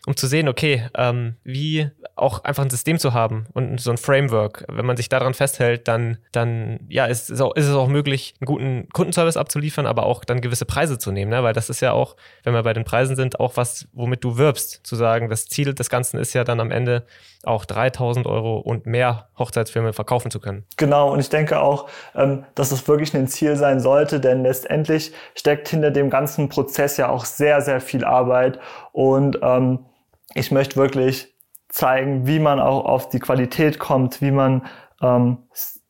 um 0.07 0.17
zu 0.17 0.27
sehen, 0.27 0.49
okay, 0.49 0.87
ähm, 0.97 1.37
wie 1.45 1.91
auch 2.17 2.45
einfach 2.45 2.62
ein 2.62 2.71
System 2.71 2.99
zu 2.99 3.15
haben 3.15 3.47
und 3.53 3.81
so 3.81 3.91
ein 3.91 3.97
Framework. 3.97 4.65
Wenn 4.69 4.85
man 4.85 4.97
sich 4.97 5.09
daran 5.09 5.33
festhält, 5.33 5.88
dann, 5.88 6.19
dann 6.33 6.81
ja, 6.88 7.07
ist, 7.07 7.31
ist, 7.31 7.41
auch, 7.41 7.55
ist 7.55 7.67
es 7.67 7.75
auch 7.75 7.88
möglich, 7.88 8.35
einen 8.41 8.47
guten 8.47 8.88
Kundenservice 8.93 9.37
abzuliefern, 9.37 9.87
aber 9.87 10.05
auch 10.05 10.25
dann 10.25 10.41
gewisse 10.41 10.67
Preise 10.67 10.99
zu 10.99 11.12
nehmen, 11.12 11.31
ne? 11.31 11.43
weil 11.43 11.55
das 11.55 11.71
ist 11.71 11.81
ja 11.81 11.93
auch, 11.93 12.17
wenn 12.43 12.55
wir 12.55 12.62
bei 12.62 12.73
den 12.73 12.85
Preisen 12.85 13.17
sind, 13.17 13.41
auch 13.41 13.57
was, 13.57 13.88
womit 13.93 14.25
du 14.25 14.37
wirbst, 14.37 14.81
zu 14.85 14.97
sagen, 14.97 15.31
das 15.31 15.47
Ziel 15.47 15.73
des 15.73 15.88
Ganzen 15.88 16.19
ist 16.19 16.35
ja 16.35 16.45
dann 16.45 16.61
am 16.61 16.71
Ende 16.71 17.07
auch 17.42 17.64
3000 17.64 18.26
Euro 18.26 18.59
und 18.59 18.87
mehr 18.87 19.28
Hochzeitsfilme 19.38 19.92
verkaufen 19.92 20.31
zu 20.31 20.40
können. 20.40 20.64
Genau, 20.76 21.12
und 21.12 21.20
ich 21.20 21.28
denke 21.28 21.61
auch, 21.61 21.88
ähm, 22.14 22.44
dass 22.55 22.70
das 22.70 22.87
wirklich 22.87 23.14
ein 23.14 23.28
Ziel 23.28 23.57
sein 23.57 23.81
sollte, 23.81 24.20
denn 24.20 24.42
letztendlich 24.42 25.12
steckt 25.35 25.68
hinter 25.68 25.90
dem 25.90 26.11
ganzen 26.11 26.48
Prozess 26.48 26.96
ja 26.96 27.09
auch 27.09 27.24
sehr, 27.24 27.61
sehr 27.61 27.81
viel 27.81 28.05
Arbeit 28.05 28.59
und 28.92 29.38
ähm, 29.42 29.87
ich 30.35 30.50
möchte 30.50 30.76
wirklich 30.76 31.35
zeigen, 31.68 32.26
wie 32.26 32.38
man 32.38 32.61
auch 32.61 32.85
auf 32.85 33.09
die 33.09 33.18
Qualität 33.18 33.78
kommt, 33.78 34.20
wie 34.20 34.31
man 34.31 34.66
ähm, 35.02 35.38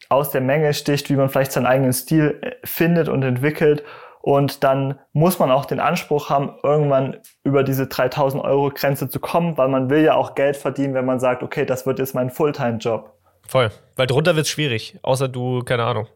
aus 0.08 0.30
der 0.30 0.40
Menge 0.40 0.74
sticht, 0.74 1.10
wie 1.10 1.16
man 1.16 1.28
vielleicht 1.28 1.52
seinen 1.52 1.66
eigenen 1.66 1.92
Stil 1.92 2.38
äh, 2.40 2.66
findet 2.66 3.08
und 3.08 3.22
entwickelt. 3.22 3.82
Und 4.22 4.62
dann 4.62 5.00
muss 5.12 5.40
man 5.40 5.50
auch 5.50 5.64
den 5.64 5.80
Anspruch 5.80 6.30
haben, 6.30 6.54
irgendwann 6.62 7.16
über 7.42 7.64
diese 7.64 7.88
3000 7.88 8.42
Euro 8.42 8.70
Grenze 8.70 9.08
zu 9.08 9.18
kommen, 9.18 9.58
weil 9.58 9.68
man 9.68 9.90
will 9.90 10.02
ja 10.02 10.14
auch 10.14 10.36
Geld 10.36 10.56
verdienen, 10.56 10.94
wenn 10.94 11.04
man 11.04 11.18
sagt, 11.18 11.42
okay, 11.42 11.66
das 11.66 11.86
wird 11.86 11.98
jetzt 11.98 12.14
mein 12.14 12.30
Fulltime-Job. 12.30 13.12
Voll, 13.48 13.70
weil 13.96 14.06
drunter 14.06 14.36
wird 14.36 14.46
es 14.46 14.52
schwierig, 14.52 14.96
außer 15.02 15.28
du, 15.28 15.62
keine 15.64 15.82
Ahnung, 15.82 16.06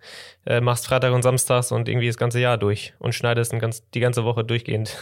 äh, 0.46 0.60
machst 0.60 0.86
Freitag 0.86 1.12
und 1.12 1.22
Samstags 1.22 1.72
und 1.72 1.88
irgendwie 1.88 2.06
das 2.06 2.16
ganze 2.16 2.38
Jahr 2.38 2.56
durch 2.56 2.94
und 3.00 3.12
schneidest 3.12 3.52
ganz, 3.58 3.90
die 3.90 4.00
ganze 4.00 4.24
Woche 4.24 4.44
durchgehend. 4.44 4.96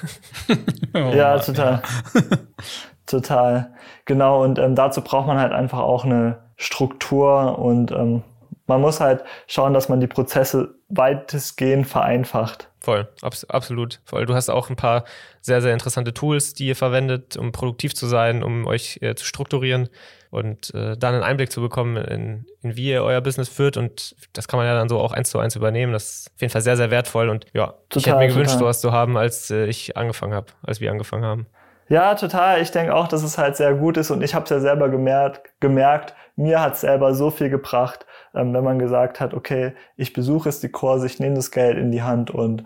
oh, 0.94 1.12
ja, 1.14 1.38
total. 1.38 1.82
Total. 3.06 3.74
Genau, 4.06 4.42
und 4.42 4.58
ähm, 4.58 4.74
dazu 4.74 5.02
braucht 5.02 5.26
man 5.26 5.38
halt 5.38 5.52
einfach 5.52 5.80
auch 5.80 6.06
eine 6.06 6.38
Struktur 6.56 7.58
und 7.58 7.92
ähm, 7.92 8.22
man 8.66 8.80
muss 8.80 9.00
halt 9.00 9.24
schauen, 9.46 9.74
dass 9.74 9.90
man 9.90 10.00
die 10.00 10.06
Prozesse 10.06 10.74
weitestgehend 10.88 11.86
vereinfacht. 11.86 12.70
Voll, 12.84 13.08
abs 13.22 13.44
absolut. 13.44 14.00
Voll. 14.04 14.26
Du 14.26 14.34
hast 14.34 14.50
auch 14.50 14.68
ein 14.68 14.76
paar 14.76 15.04
sehr, 15.40 15.62
sehr 15.62 15.72
interessante 15.72 16.12
Tools, 16.12 16.52
die 16.52 16.66
ihr 16.66 16.76
verwendet, 16.76 17.34
um 17.38 17.50
produktiv 17.50 17.94
zu 17.94 18.06
sein, 18.06 18.42
um 18.42 18.66
euch 18.66 18.98
äh, 19.00 19.14
zu 19.14 19.24
strukturieren 19.24 19.88
und 20.28 20.74
äh, 20.74 20.94
dann 20.94 21.14
einen 21.14 21.22
Einblick 21.22 21.50
zu 21.50 21.62
bekommen, 21.62 21.96
in, 21.96 22.44
in 22.60 22.76
wie 22.76 22.90
ihr 22.90 23.02
euer 23.02 23.22
Business 23.22 23.48
führt. 23.48 23.78
Und 23.78 24.14
das 24.34 24.48
kann 24.48 24.58
man 24.58 24.66
ja 24.66 24.74
dann 24.74 24.90
so 24.90 25.00
auch 25.00 25.12
eins 25.12 25.30
zu 25.30 25.38
eins 25.38 25.56
übernehmen. 25.56 25.94
Das 25.94 26.04
ist 26.04 26.30
auf 26.34 26.40
jeden 26.42 26.52
Fall 26.52 26.60
sehr, 26.60 26.76
sehr 26.76 26.90
wertvoll. 26.90 27.30
Und 27.30 27.46
ja, 27.54 27.68
total, 27.88 27.96
ich 27.96 28.06
hätte 28.06 28.18
mir 28.18 28.28
gewünscht, 28.28 28.58
sowas 28.58 28.82
zu 28.82 28.92
haben, 28.92 29.16
als 29.16 29.50
äh, 29.50 29.64
ich 29.64 29.96
angefangen 29.96 30.34
habe, 30.34 30.48
als 30.62 30.82
wir 30.82 30.90
angefangen 30.90 31.24
haben. 31.24 31.46
Ja, 31.88 32.14
total. 32.16 32.60
Ich 32.60 32.70
denke 32.70 32.94
auch, 32.94 33.08
dass 33.08 33.22
es 33.22 33.38
halt 33.38 33.56
sehr 33.56 33.72
gut 33.72 33.96
ist 33.96 34.10
und 34.10 34.22
ich 34.22 34.34
habe 34.34 34.44
es 34.44 34.50
ja 34.50 34.60
selber 34.60 34.90
gemerkt, 34.90 35.48
gemerkt 35.60 36.14
mir 36.36 36.60
hat 36.60 36.74
es 36.74 36.80
selber 36.80 37.14
so 37.14 37.30
viel 37.30 37.48
gebracht, 37.48 38.06
wenn 38.34 38.64
man 38.64 38.78
gesagt 38.78 39.20
hat, 39.20 39.34
okay, 39.34 39.72
ich 39.96 40.12
besuche 40.12 40.48
jetzt 40.48 40.62
die 40.62 40.68
Kurse, 40.68 41.06
ich 41.06 41.20
nehme 41.20 41.36
das 41.36 41.50
Geld 41.50 41.78
in 41.78 41.90
die 41.90 42.02
Hand 42.02 42.30
und 42.30 42.64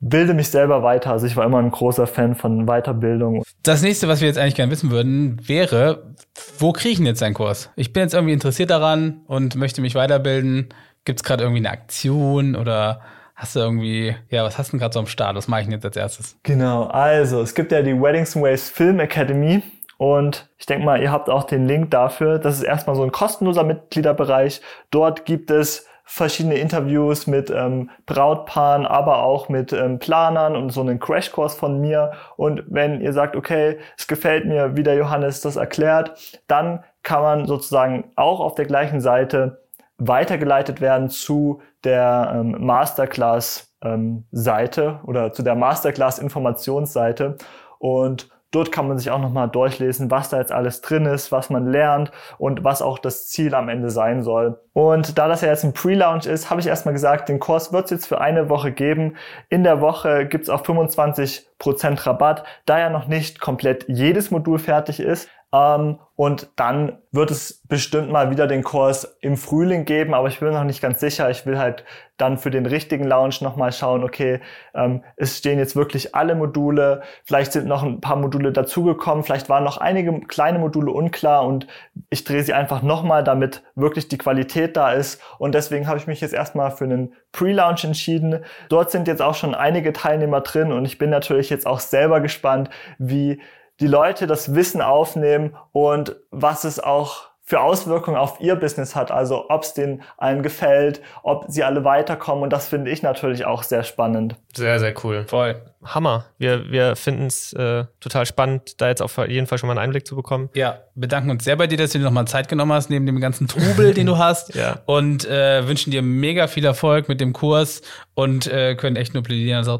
bilde 0.00 0.34
mich 0.34 0.48
selber 0.48 0.82
weiter. 0.82 1.10
Also 1.10 1.26
ich 1.26 1.36
war 1.36 1.44
immer 1.44 1.58
ein 1.58 1.70
großer 1.70 2.06
Fan 2.06 2.36
von 2.36 2.66
Weiterbildung. 2.66 3.42
Das 3.62 3.82
nächste, 3.82 4.06
was 4.08 4.20
wir 4.20 4.28
jetzt 4.28 4.38
eigentlich 4.38 4.54
gerne 4.54 4.70
wissen 4.70 4.90
würden, 4.90 5.40
wäre, 5.46 6.14
wo 6.58 6.72
kriege 6.72 6.90
ich 6.90 6.96
denn 6.98 7.06
jetzt 7.06 7.22
einen 7.22 7.34
Kurs? 7.34 7.70
Ich 7.74 7.92
bin 7.92 8.04
jetzt 8.04 8.14
irgendwie 8.14 8.32
interessiert 8.32 8.70
daran 8.70 9.22
und 9.26 9.56
möchte 9.56 9.80
mich 9.80 9.94
weiterbilden. 9.94 10.68
Gibt 11.04 11.20
es 11.20 11.24
gerade 11.24 11.42
irgendwie 11.42 11.60
eine 11.60 11.70
Aktion 11.70 12.54
oder 12.54 13.00
Hast 13.38 13.54
du 13.54 13.60
irgendwie, 13.60 14.16
ja, 14.30 14.42
was 14.42 14.58
hast 14.58 14.68
du 14.68 14.70
denn 14.72 14.80
gerade 14.80 14.92
so 14.92 14.98
am 14.98 15.06
Start? 15.06 15.36
Was 15.36 15.46
mache 15.46 15.60
ich 15.60 15.66
denn 15.68 15.74
jetzt 15.74 15.84
als 15.84 15.96
erstes? 15.96 16.36
Genau, 16.42 16.86
also 16.86 17.40
es 17.40 17.54
gibt 17.54 17.70
ja 17.70 17.82
die 17.82 17.94
Weddings 17.94 18.34
and 18.34 18.44
Waves 18.44 18.68
Film 18.68 18.98
Academy 18.98 19.62
und 19.98 20.48
ich 20.56 20.66
denke 20.66 20.86
mal, 20.86 21.02
ihr 21.02 21.12
habt 21.12 21.28
auch 21.28 21.44
den 21.44 21.66
Link 21.66 21.90
dafür. 21.90 22.38
Das 22.38 22.56
ist 22.56 22.62
erstmal 22.62 22.96
so 22.96 23.02
ein 23.02 23.12
kostenloser 23.12 23.64
Mitgliederbereich. 23.64 24.62
Dort 24.90 25.26
gibt 25.26 25.50
es 25.50 25.86
verschiedene 26.04 26.54
Interviews 26.54 27.26
mit 27.26 27.50
ähm, 27.50 27.90
Brautpaaren, 28.06 28.86
aber 28.86 29.24
auch 29.24 29.50
mit 29.50 29.74
ähm, 29.74 29.98
Planern 29.98 30.56
und 30.56 30.70
so 30.70 30.80
einen 30.80 30.98
Crashkurs 31.00 31.54
von 31.56 31.80
mir. 31.80 32.12
Und 32.36 32.62
wenn 32.68 33.02
ihr 33.02 33.12
sagt, 33.12 33.36
okay, 33.36 33.78
es 33.98 34.06
gefällt 34.06 34.46
mir, 34.46 34.76
wie 34.76 34.84
der 34.84 34.94
Johannes 34.94 35.42
das 35.42 35.56
erklärt, 35.56 36.40
dann 36.46 36.84
kann 37.02 37.22
man 37.22 37.46
sozusagen 37.46 38.12
auch 38.14 38.38
auf 38.40 38.54
der 38.54 38.66
gleichen 38.66 39.00
Seite 39.00 39.60
weitergeleitet 39.98 40.80
werden 40.80 41.10
zu 41.10 41.60
der 41.82 42.34
ähm, 42.36 42.54
Masterclass-Seite 42.64 44.82
ähm, 44.82 45.00
oder 45.04 45.32
zu 45.32 45.42
der 45.42 45.56
Masterclass-Informationsseite. 45.56 47.36
Und 47.78 48.28
dort 48.50 48.72
kann 48.72 48.88
man 48.88 48.98
sich 48.98 49.10
auch 49.10 49.20
nochmal 49.20 49.48
durchlesen, 49.48 50.10
was 50.10 50.30
da 50.30 50.38
jetzt 50.38 50.52
alles 50.52 50.80
drin 50.80 51.06
ist, 51.06 51.32
was 51.32 51.50
man 51.50 51.70
lernt 51.70 52.10
und 52.38 52.64
was 52.64 52.82
auch 52.82 52.98
das 52.98 53.28
Ziel 53.28 53.54
am 53.54 53.68
Ende 53.68 53.90
sein 53.90 54.22
soll. 54.22 54.60
Und 54.72 55.18
da 55.18 55.28
das 55.28 55.40
ja 55.40 55.48
jetzt 55.48 55.64
ein 55.64 55.72
Pre-Launch 55.72 56.26
ist, 56.26 56.50
habe 56.50 56.60
ich 56.60 56.66
erstmal 56.66 56.94
gesagt, 56.94 57.28
den 57.28 57.40
Kurs 57.40 57.72
wird 57.72 57.86
es 57.86 57.90
jetzt 57.90 58.06
für 58.06 58.20
eine 58.20 58.48
Woche 58.48 58.72
geben. 58.72 59.16
In 59.48 59.64
der 59.64 59.80
Woche 59.80 60.26
gibt 60.26 60.44
es 60.44 60.50
auch 60.50 60.62
25% 60.62 62.06
Rabatt, 62.06 62.44
da 62.64 62.78
ja 62.78 62.90
noch 62.90 63.06
nicht 63.06 63.40
komplett 63.40 63.86
jedes 63.88 64.30
Modul 64.30 64.58
fertig 64.58 65.00
ist. 65.00 65.28
Ähm, 65.52 65.98
und 66.14 66.48
dann 66.56 66.98
wird 67.12 67.30
es 67.30 67.62
bestimmt 67.68 68.10
mal 68.10 68.30
wieder 68.30 68.48
den 68.48 68.64
Kurs 68.64 69.16
im 69.20 69.36
Frühling 69.36 69.84
geben, 69.84 70.14
aber 70.14 70.28
ich 70.28 70.40
bin 70.40 70.52
noch 70.52 70.64
nicht 70.64 70.82
ganz 70.82 71.00
sicher. 71.00 71.30
Ich 71.30 71.46
will 71.46 71.58
halt 71.58 71.84
dann 72.16 72.36
für 72.36 72.50
den 72.50 72.66
richtigen 72.66 73.04
Launch 73.04 73.40
nochmal 73.40 73.72
schauen, 73.72 74.02
okay, 74.02 74.40
ähm, 74.74 75.04
es 75.16 75.38
stehen 75.38 75.58
jetzt 75.58 75.76
wirklich 75.76 76.16
alle 76.16 76.34
Module, 76.34 77.02
vielleicht 77.24 77.52
sind 77.52 77.68
noch 77.68 77.84
ein 77.84 78.00
paar 78.00 78.16
Module 78.16 78.50
dazugekommen, 78.50 79.22
vielleicht 79.22 79.48
waren 79.48 79.62
noch 79.62 79.78
einige 79.78 80.20
kleine 80.22 80.58
Module 80.58 80.90
unklar 80.90 81.46
und 81.46 81.68
ich 82.10 82.24
drehe 82.24 82.42
sie 82.42 82.52
einfach 82.52 82.82
nochmal, 82.82 83.22
damit 83.22 83.62
wirklich 83.76 84.08
die 84.08 84.18
Qualität 84.18 84.76
da 84.76 84.92
ist. 84.92 85.22
Und 85.38 85.54
deswegen 85.54 85.86
habe 85.86 85.98
ich 85.98 86.08
mich 86.08 86.20
jetzt 86.20 86.34
erstmal 86.34 86.72
für 86.72 86.84
einen 86.84 87.14
Pre-Launch 87.30 87.84
entschieden. 87.84 88.44
Dort 88.68 88.90
sind 88.90 89.06
jetzt 89.06 89.22
auch 89.22 89.36
schon 89.36 89.54
einige 89.54 89.92
Teilnehmer 89.92 90.40
drin 90.40 90.72
und 90.72 90.84
ich 90.84 90.98
bin 90.98 91.10
natürlich 91.10 91.48
jetzt 91.48 91.66
auch 91.66 91.80
selber 91.80 92.20
gespannt, 92.20 92.70
wie 92.98 93.40
die 93.80 93.86
Leute 93.86 94.26
das 94.26 94.54
Wissen 94.54 94.82
aufnehmen 94.82 95.56
und 95.72 96.16
was 96.30 96.64
es 96.64 96.80
auch 96.80 97.28
für 97.48 97.60
Auswirkungen 97.60 98.18
auf 98.18 98.40
ihr 98.40 98.56
Business 98.56 98.94
hat. 98.94 99.10
Also 99.10 99.46
ob 99.48 99.62
es 99.62 99.72
denen 99.72 100.02
allen 100.18 100.42
gefällt, 100.42 101.00
ob 101.22 101.46
sie 101.48 101.64
alle 101.64 101.82
weiterkommen. 101.82 102.44
Und 102.44 102.52
das 102.52 102.68
finde 102.68 102.90
ich 102.90 103.02
natürlich 103.02 103.46
auch 103.46 103.62
sehr 103.62 103.84
spannend. 103.84 104.36
Sehr, 104.54 104.78
sehr 104.78 104.92
cool. 105.02 105.24
Voll. 105.26 105.56
Hammer. 105.82 106.26
Wir, 106.36 106.70
wir 106.70 106.94
finden 106.94 107.24
es 107.24 107.54
äh, 107.54 107.86
total 108.00 108.26
spannend, 108.26 108.82
da 108.82 108.88
jetzt 108.88 109.00
auf 109.00 109.16
jeden 109.16 109.46
Fall 109.46 109.56
schon 109.56 109.68
mal 109.68 109.78
einen 109.78 109.84
Einblick 109.84 110.06
zu 110.06 110.14
bekommen. 110.14 110.50
Ja, 110.52 110.80
bedanken 110.94 111.30
uns 111.30 111.44
sehr 111.44 111.56
bei 111.56 111.66
dir, 111.66 111.78
dass 111.78 111.92
du 111.92 111.98
dir 111.98 112.04
nochmal 112.04 112.26
Zeit 112.26 112.48
genommen 112.48 112.72
hast, 112.72 112.90
neben 112.90 113.06
dem 113.06 113.18
ganzen 113.18 113.48
Trubel, 113.48 113.94
den 113.94 114.06
du 114.06 114.18
hast. 114.18 114.54
Ja. 114.54 114.80
Und 114.84 115.26
äh, 115.26 115.66
wünschen 115.66 115.90
dir 115.90 116.02
mega 116.02 116.48
viel 116.48 116.66
Erfolg 116.66 117.08
mit 117.08 117.18
dem 117.18 117.32
Kurs 117.32 117.80
und 118.14 118.46
äh, 118.46 118.74
können 118.74 118.96
echt 118.96 119.14
nur 119.14 119.22
plädieren. 119.22 119.56
Also 119.56 119.78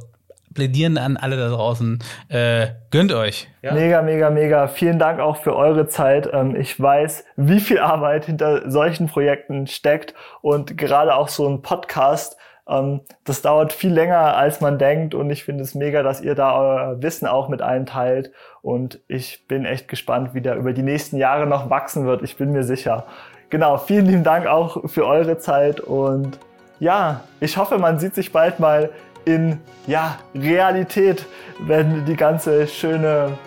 plädieren 0.55 0.99
an 0.99 1.17
alle 1.17 1.37
da 1.37 1.49
draußen. 1.49 1.99
Äh, 2.29 2.69
gönnt 2.91 3.13
euch. 3.13 3.49
Ja. 3.63 3.75
Mega, 3.75 4.03
mega, 4.03 4.31
mega. 4.31 4.67
Vielen 4.69 4.99
Dank 4.99 5.21
auch 5.21 5.37
für 5.39 5.55
eure 5.55 5.87
Zeit. 5.87 6.29
Ähm, 6.33 6.57
ich 6.57 6.81
weiß, 6.81 7.25
wie 7.37 7.61
viel 7.61 7.79
Arbeit 7.79 8.25
hinter 8.27 8.71
solchen 8.71 9.07
Projekten 9.07 9.67
steckt 9.67 10.15
und 10.41 10.77
gerade 10.77 11.15
auch 11.15 11.29
so 11.29 11.49
ein 11.49 11.63
Podcast. 11.63 12.37
Ähm, 12.69 13.01
das 13.25 13.43
dauert 13.43 13.73
viel 13.73 13.93
länger, 13.93 14.37
als 14.37 14.61
man 14.61 14.79
denkt 14.79 15.15
und 15.15 15.31
ich 15.31 15.45
finde 15.45 15.65
es 15.65 15.75
mega, 15.75 16.03
dass 16.03 16.21
ihr 16.21 16.35
da 16.35 16.55
euer 16.57 17.03
Wissen 17.03 17.27
auch 17.27 17.49
mit 17.49 17.63
allen 17.63 17.87
teilt 17.87 18.31
und 18.61 19.01
ich 19.09 19.47
bin 19.49 19.65
echt 19.65 19.89
gespannt, 19.89 20.35
wie 20.35 20.41
der 20.41 20.57
über 20.57 20.73
die 20.73 20.83
nächsten 20.83 21.17
Jahre 21.17 21.47
noch 21.47 21.71
wachsen 21.71 22.07
wird. 22.07 22.23
Ich 22.23 22.37
bin 22.37 22.53
mir 22.53 22.65
sicher. 22.65 23.07
Genau, 23.51 23.79
vielen 23.79 24.07
lieben 24.07 24.25
Dank 24.25 24.47
auch 24.47 24.89
für 24.89 25.07
eure 25.07 25.39
Zeit 25.39 25.81
und 25.81 26.39
ja, 26.81 27.23
ich 27.41 27.57
hoffe, 27.57 27.79
man 27.79 27.99
sieht 27.99 28.15
sich 28.15 28.31
bald 28.31 28.61
mal 28.61 28.91
in 29.25 29.61
ja, 29.87 30.19
Realität, 30.35 31.27
wenn 31.61 32.05
die 32.05 32.17
ganze 32.17 32.67
schöne 32.67 33.39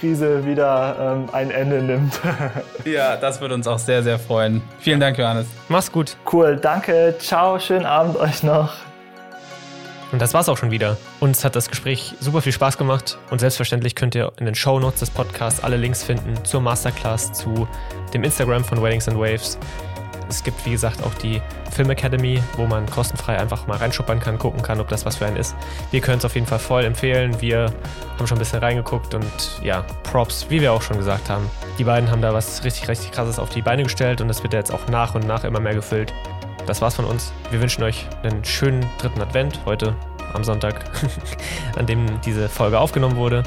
Krise 0.00 0.46
wieder 0.46 0.96
ähm, 0.98 1.28
ein 1.32 1.50
Ende 1.50 1.82
nimmt. 1.82 2.18
ja, 2.84 3.16
das 3.16 3.40
würde 3.40 3.54
uns 3.54 3.66
auch 3.66 3.78
sehr, 3.78 4.02
sehr 4.02 4.18
freuen. 4.18 4.62
Vielen 4.78 4.98
Dank, 4.98 5.18
Johannes. 5.18 5.46
Mach's 5.68 5.92
gut. 5.92 6.16
Cool, 6.30 6.56
danke. 6.56 7.14
Ciao, 7.18 7.58
schönen 7.58 7.86
Abend 7.86 8.16
euch 8.16 8.42
noch. 8.42 8.72
Und 10.12 10.20
das 10.20 10.34
war's 10.34 10.48
auch 10.48 10.56
schon 10.56 10.72
wieder. 10.72 10.96
Uns 11.20 11.44
hat 11.44 11.54
das 11.54 11.68
Gespräch 11.68 12.14
super 12.18 12.40
viel 12.40 12.52
Spaß 12.52 12.78
gemacht 12.78 13.18
und 13.30 13.38
selbstverständlich 13.38 13.94
könnt 13.94 14.14
ihr 14.16 14.32
in 14.38 14.46
den 14.46 14.56
Show 14.56 14.80
Notes 14.80 15.00
des 15.00 15.10
Podcasts 15.10 15.62
alle 15.62 15.76
Links 15.76 16.02
finden 16.02 16.44
zur 16.44 16.60
Masterclass, 16.60 17.32
zu 17.32 17.68
dem 18.12 18.24
Instagram 18.24 18.64
von 18.64 18.82
Weddings 18.82 19.06
and 19.06 19.18
Waves 19.18 19.58
es 20.30 20.42
gibt, 20.42 20.64
wie 20.64 20.70
gesagt, 20.70 21.02
auch 21.02 21.14
die 21.14 21.42
Film 21.70 21.90
Academy, 21.90 22.42
wo 22.56 22.66
man 22.66 22.86
kostenfrei 22.88 23.38
einfach 23.38 23.66
mal 23.66 23.76
reinschuppern 23.76 24.20
kann, 24.20 24.38
gucken 24.38 24.62
kann, 24.62 24.80
ob 24.80 24.88
das 24.88 25.04
was 25.04 25.16
für 25.16 25.26
einen 25.26 25.36
ist. 25.36 25.54
Wir 25.90 26.00
können 26.00 26.18
es 26.18 26.24
auf 26.24 26.34
jeden 26.34 26.46
Fall 26.46 26.58
voll 26.58 26.84
empfehlen. 26.84 27.40
Wir 27.40 27.72
haben 28.18 28.26
schon 28.26 28.38
ein 28.38 28.40
bisschen 28.40 28.60
reingeguckt 28.60 29.14
und 29.14 29.60
ja, 29.62 29.84
Props, 30.04 30.46
wie 30.48 30.60
wir 30.60 30.72
auch 30.72 30.82
schon 30.82 30.96
gesagt 30.96 31.28
haben. 31.28 31.48
Die 31.78 31.84
beiden 31.84 32.10
haben 32.10 32.22
da 32.22 32.32
was 32.32 32.64
richtig, 32.64 32.88
richtig 32.88 33.12
krasses 33.12 33.38
auf 33.38 33.50
die 33.50 33.62
Beine 33.62 33.82
gestellt 33.82 34.20
und 34.20 34.28
das 34.28 34.42
wird 34.42 34.52
jetzt 34.52 34.72
auch 34.72 34.86
nach 34.88 35.14
und 35.14 35.26
nach 35.26 35.44
immer 35.44 35.60
mehr 35.60 35.74
gefüllt. 35.74 36.12
Das 36.66 36.80
war's 36.80 36.94
von 36.94 37.04
uns. 37.04 37.32
Wir 37.50 37.60
wünschen 37.60 37.82
euch 37.82 38.06
einen 38.22 38.44
schönen 38.44 38.84
dritten 38.98 39.20
Advent 39.20 39.60
heute 39.64 39.94
am 40.34 40.44
Sonntag, 40.44 40.84
an 41.76 41.86
dem 41.86 42.20
diese 42.20 42.48
Folge 42.48 42.78
aufgenommen 42.78 43.16
wurde. 43.16 43.42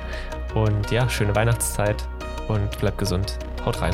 Und 0.53 0.91
ja, 0.91 1.09
schöne 1.09 1.35
Weihnachtszeit 1.35 2.03
und 2.47 2.77
bleibt 2.79 2.97
gesund. 2.97 3.37
Haut 3.65 3.81
rein. 3.81 3.93